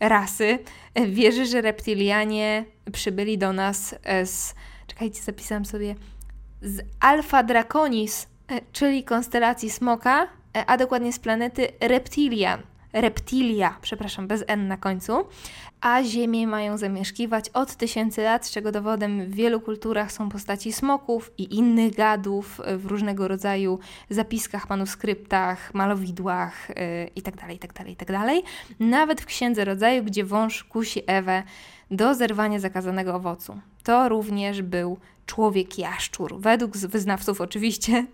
rasy 0.00 0.58
wierzy, 1.06 1.46
że 1.46 1.60
reptilianie 1.60 2.64
przybyli 2.92 3.38
do 3.38 3.52
nas 3.52 3.94
z. 4.24 4.54
Czekajcie, 4.86 5.22
zapisałam 5.22 5.64
sobie. 5.64 5.94
Z 6.62 6.80
Alpha 7.00 7.42
Draconis, 7.42 8.26
czyli 8.72 9.04
konstelacji 9.04 9.70
smoka, 9.70 10.28
a 10.66 10.76
dokładnie 10.76 11.12
z 11.12 11.18
planety 11.18 11.68
Reptilian. 11.80 12.60
Reptilia, 12.92 13.76
przepraszam, 13.82 14.26
bez 14.26 14.44
N 14.46 14.68
na 14.68 14.76
końcu, 14.76 15.12
a 15.80 16.02
Ziemię 16.02 16.46
mają 16.46 16.78
zamieszkiwać 16.78 17.48
od 17.48 17.74
tysięcy 17.76 18.22
lat, 18.22 18.50
czego 18.50 18.72
dowodem 18.72 19.26
w 19.26 19.34
wielu 19.34 19.60
kulturach 19.60 20.12
są 20.12 20.28
postaci 20.28 20.72
smoków 20.72 21.30
i 21.38 21.56
innych 21.56 21.94
gadów 21.94 22.60
w 22.76 22.86
różnego 22.86 23.28
rodzaju 23.28 23.78
zapiskach, 24.10 24.68
manuskryptach, 24.68 25.74
malowidłach 25.74 26.68
itd., 27.16 27.42
itd., 27.52 27.84
itd. 27.86 28.42
Nawet 28.80 29.20
w 29.20 29.26
Księdze 29.26 29.64
Rodzaju, 29.64 30.04
gdzie 30.04 30.24
wąż 30.24 30.64
kusi 30.64 31.02
Ewę 31.06 31.42
do 31.90 32.14
zerwania 32.14 32.58
zakazanego 32.58 33.14
owocu. 33.14 33.60
To 33.84 34.08
również 34.08 34.62
był 34.62 34.98
człowiek 35.26 35.78
jaszczur. 35.78 36.40
Według 36.40 36.76
wyznawców 36.76 37.40
oczywiście 37.40 38.06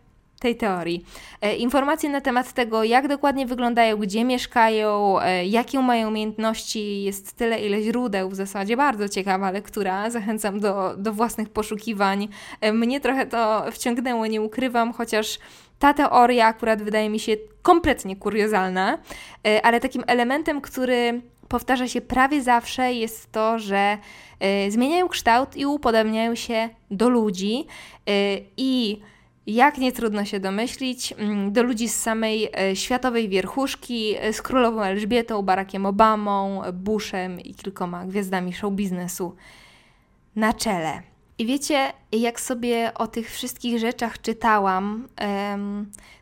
tej 0.45 0.57
teorii. 0.57 1.05
E, 1.41 1.57
informacje 1.57 2.11
na 2.11 2.21
temat 2.21 2.53
tego, 2.53 2.85
jak 2.85 3.09
dokładnie 3.09 3.47
wyglądają, 3.47 3.97
gdzie 3.97 4.25
mieszkają, 4.25 5.21
e, 5.21 5.47
jakie 5.47 5.81
mają 5.81 6.09
umiejętności, 6.09 7.03
jest 7.03 7.33
tyle, 7.33 7.67
ile 7.67 7.83
źródeł, 7.83 8.31
w 8.31 8.35
zasadzie 8.35 8.77
bardzo 8.77 9.09
ciekawa 9.09 9.51
lektura. 9.51 10.11
Zachęcam 10.11 10.61
do, 10.61 10.95
do 10.97 11.13
własnych 11.13 11.49
poszukiwań. 11.49 12.29
E, 12.61 12.73
mnie 12.73 13.01
trochę 13.01 13.27
to 13.27 13.65
wciągnęło, 13.73 14.27
nie 14.27 14.43
ukrywam, 14.43 14.93
chociaż 14.93 15.39
ta 15.79 15.95
teoria 15.95 16.47
akurat 16.47 16.83
wydaje 16.83 17.11
mi 17.11 17.19
się 17.19 17.37
kompletnie 17.63 18.17
kuriozalna, 18.17 18.99
ale 19.63 19.81
takim 19.81 20.05
elementem, 20.07 20.61
który 20.61 21.23
powtarza 21.49 21.89
się 21.89 22.01
prawie 22.01 22.43
zawsze, 22.43 22.93
jest 22.93 23.33
to, 23.33 23.59
że 23.59 23.99
zmieniają 24.69 25.09
kształt 25.09 25.57
i 25.57 25.67
upodabniają 25.67 26.35
się 26.35 26.69
do 26.91 27.09
ludzi 27.09 27.67
i 28.57 29.01
jak 29.47 29.79
nie 29.79 29.93
trudno 29.93 30.25
się 30.25 30.41
domyślić, 30.41 31.13
mm, 31.13 31.53
do 31.53 31.63
ludzi 31.63 31.89
z 31.89 32.01
samej 32.01 32.49
e, 32.59 32.77
światowej 32.77 33.29
wierchuszki, 33.29 34.15
e, 34.19 34.33
z 34.33 34.43
królową 34.43 34.83
Elżbietą, 34.83 35.43
Barackiem 35.43 35.87
Obamą, 35.87 36.63
Bushem 36.73 37.41
i 37.41 37.55
kilkoma 37.55 38.07
gwiazdami 38.07 38.53
show 38.53 38.73
biznesu 38.73 39.37
na 40.37 40.53
czele. 40.53 41.03
I 41.39 41.47
wiecie, 41.47 41.93
jak 42.13 42.41
sobie 42.41 42.93
o 42.95 43.07
tych 43.07 43.31
wszystkich 43.31 43.79
rzeczach 43.79 44.21
czytałam, 44.21 45.09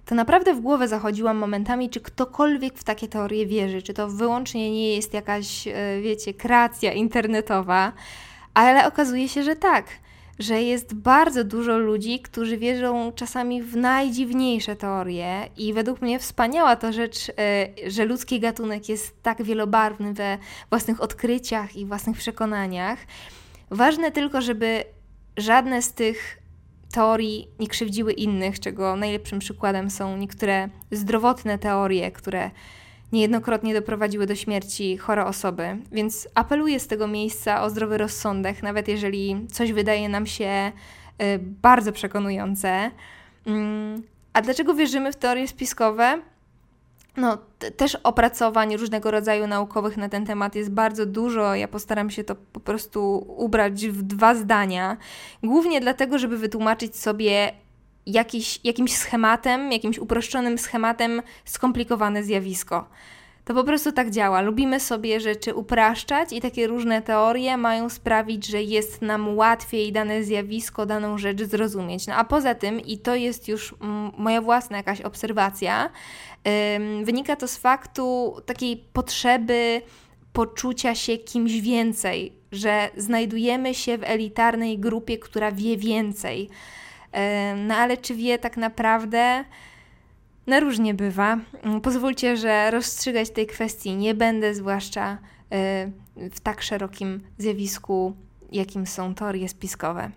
to 0.06 0.14
naprawdę 0.14 0.54
w 0.54 0.60
głowę 0.60 0.88
zachodziłam 0.88 1.36
momentami, 1.36 1.90
czy 1.90 2.00
ktokolwiek 2.00 2.74
w 2.74 2.84
takie 2.84 3.08
teorie 3.08 3.46
wierzy, 3.46 3.82
czy 3.82 3.94
to 3.94 4.08
wyłącznie 4.08 4.70
nie 4.70 4.96
jest 4.96 5.14
jakaś, 5.14 5.68
e, 5.68 5.72
wiecie, 6.02 6.34
kreacja 6.34 6.92
internetowa, 6.92 7.92
ale 8.54 8.86
okazuje 8.86 9.28
się, 9.28 9.42
że 9.42 9.56
tak 9.56 9.84
że 10.42 10.62
jest 10.62 10.94
bardzo 10.94 11.44
dużo 11.44 11.78
ludzi, 11.78 12.20
którzy 12.20 12.58
wierzą 12.58 13.12
czasami 13.12 13.62
w 13.62 13.76
najdziwniejsze 13.76 14.76
teorie, 14.76 15.48
i 15.56 15.72
według 15.72 16.02
mnie 16.02 16.18
wspaniała 16.18 16.76
to 16.76 16.92
rzecz, 16.92 17.28
e, 17.28 17.90
że 17.90 18.04
ludzki 18.04 18.40
gatunek 18.40 18.88
jest 18.88 19.22
tak 19.22 19.42
wielobarwny 19.42 20.14
we 20.14 20.38
własnych 20.70 21.00
odkryciach 21.00 21.76
i 21.76 21.86
własnych 21.86 22.16
przekonaniach. 22.16 22.98
Ważne 23.70 24.10
tylko, 24.10 24.40
żeby 24.40 24.84
żadne 25.36 25.82
z 25.82 25.92
tych 25.92 26.38
teorii 26.92 27.48
nie 27.58 27.68
krzywdziły 27.68 28.12
innych, 28.12 28.60
czego 28.60 28.96
najlepszym 28.96 29.38
przykładem 29.38 29.90
są 29.90 30.16
niektóre 30.16 30.68
zdrowotne 30.90 31.58
teorie, 31.58 32.10
które 32.10 32.50
niejednokrotnie 33.12 33.74
doprowadziły 33.74 34.26
do 34.26 34.34
śmierci 34.34 34.96
chore 34.96 35.26
osoby. 35.26 35.76
Więc 35.92 36.28
apeluję 36.34 36.80
z 36.80 36.86
tego 36.86 37.06
miejsca 37.06 37.62
o 37.62 37.70
zdrowy 37.70 37.98
rozsądek, 37.98 38.62
nawet 38.62 38.88
jeżeli 38.88 39.46
coś 39.52 39.72
wydaje 39.72 40.08
nam 40.08 40.26
się 40.26 40.72
y, 41.22 41.38
bardzo 41.38 41.92
przekonujące. 41.92 42.90
Mm, 43.46 44.02
a 44.32 44.42
dlaczego 44.42 44.74
wierzymy 44.74 45.12
w 45.12 45.16
teorie 45.16 45.48
spiskowe? 45.48 46.22
No, 47.16 47.38
też 47.76 47.94
opracowań 47.94 48.76
różnego 48.76 49.10
rodzaju 49.10 49.46
naukowych 49.46 49.96
na 49.96 50.08
ten 50.08 50.26
temat 50.26 50.54
jest 50.54 50.70
bardzo 50.70 51.06
dużo. 51.06 51.54
Ja 51.54 51.68
postaram 51.68 52.10
się 52.10 52.24
to 52.24 52.34
po 52.52 52.60
prostu 52.60 53.26
ubrać 53.36 53.86
w 53.86 54.02
dwa 54.02 54.34
zdania. 54.34 54.96
Głównie 55.42 55.80
dlatego, 55.80 56.18
żeby 56.18 56.38
wytłumaczyć 56.38 56.96
sobie 56.96 57.52
jakiś, 58.06 58.60
jakimś 58.64 58.96
schematem, 58.96 59.72
jakimś 59.72 59.98
uproszczonym 59.98 60.58
schematem 60.58 61.22
skomplikowane 61.44 62.22
zjawisko. 62.22 62.88
To 63.44 63.54
po 63.54 63.64
prostu 63.64 63.92
tak 63.92 64.10
działa. 64.10 64.40
Lubimy 64.40 64.80
sobie 64.80 65.20
rzeczy 65.20 65.54
upraszczać 65.54 66.32
i 66.32 66.40
takie 66.40 66.66
różne 66.66 67.02
teorie 67.02 67.56
mają 67.56 67.88
sprawić, 67.88 68.46
że 68.46 68.62
jest 68.62 69.02
nam 69.02 69.36
łatwiej 69.36 69.92
dane 69.92 70.24
zjawisko, 70.24 70.86
daną 70.86 71.18
rzecz 71.18 71.42
zrozumieć. 71.42 72.06
No 72.06 72.14
a 72.14 72.24
poza 72.24 72.54
tym, 72.54 72.80
i 72.80 72.98
to 72.98 73.14
jest 73.14 73.48
już 73.48 73.74
moja 74.18 74.40
własna 74.40 74.76
jakaś 74.76 75.00
obserwacja, 75.00 75.90
yy, 76.44 77.04
wynika 77.04 77.36
to 77.36 77.48
z 77.48 77.56
faktu 77.56 78.36
takiej 78.46 78.84
potrzeby 78.92 79.82
poczucia 80.32 80.94
się 80.94 81.18
kimś 81.18 81.60
więcej, 81.60 82.32
że 82.52 82.90
znajdujemy 82.96 83.74
się 83.74 83.98
w 83.98 84.04
elitarnej 84.04 84.78
grupie, 84.78 85.18
która 85.18 85.52
wie 85.52 85.76
więcej. 85.76 86.48
No 87.56 87.74
ale 87.74 87.96
czy 87.96 88.14
wie 88.14 88.38
tak 88.38 88.56
naprawdę? 88.56 89.44
Na 90.46 90.60
różnie 90.60 90.94
bywa. 90.94 91.38
Mm, 91.62 91.80
pozwólcie, 91.80 92.36
że 92.36 92.70
rozstrzygać 92.70 93.30
tej 93.30 93.46
kwestii 93.46 93.96
nie 93.96 94.14
będę, 94.14 94.54
zwłaszcza 94.54 95.18
e, 95.52 95.90
w 96.16 96.40
tak 96.40 96.62
szerokim 96.62 97.20
zjawisku, 97.38 98.16
jakim 98.52 98.86
są 98.86 99.14
teorie 99.14 99.48
spiskowe. 99.48 100.10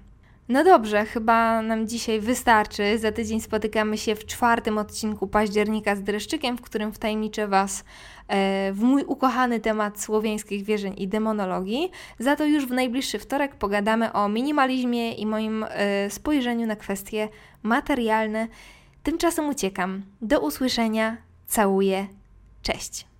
No 0.50 0.64
dobrze, 0.64 1.06
chyba 1.06 1.62
nam 1.62 1.88
dzisiaj 1.88 2.20
wystarczy. 2.20 2.98
Za 3.00 3.12
tydzień 3.12 3.42
spotykamy 3.42 3.98
się 3.98 4.16
w 4.16 4.26
czwartym 4.26 4.78
odcinku 4.78 5.28
października 5.28 5.96
z 5.96 6.04
dreszczykiem, 6.04 6.58
w 6.58 6.62
którym 6.62 6.94
wtajemniczę 6.94 7.48
Was 7.48 7.84
e, 8.28 8.74
w 8.74 8.80
mój 8.80 9.04
ukochany 9.04 9.60
temat 9.60 10.02
słowiańskich 10.02 10.64
wierzeń 10.64 10.94
i 10.98 11.08
demonologii. 11.08 11.92
Za 12.20 12.36
to 12.36 12.46
już 12.46 12.66
w 12.66 12.72
najbliższy 12.72 13.20
wtorek 13.20 13.56
pogadamy 13.56 14.14
o 14.14 14.30
minimalizmie 14.30 15.14
i 15.14 15.26
moim 15.26 15.66
e, 15.70 16.10
spojrzeniu 16.10 16.68
na 16.68 16.76
kwestie 16.76 17.30
materialne. 17.64 18.48
Tymczasem 19.04 19.50
uciekam. 19.50 20.02
Do 20.22 20.40
usłyszenia. 20.40 21.18
Całuję. 21.48 22.08
Cześć. 22.62 23.15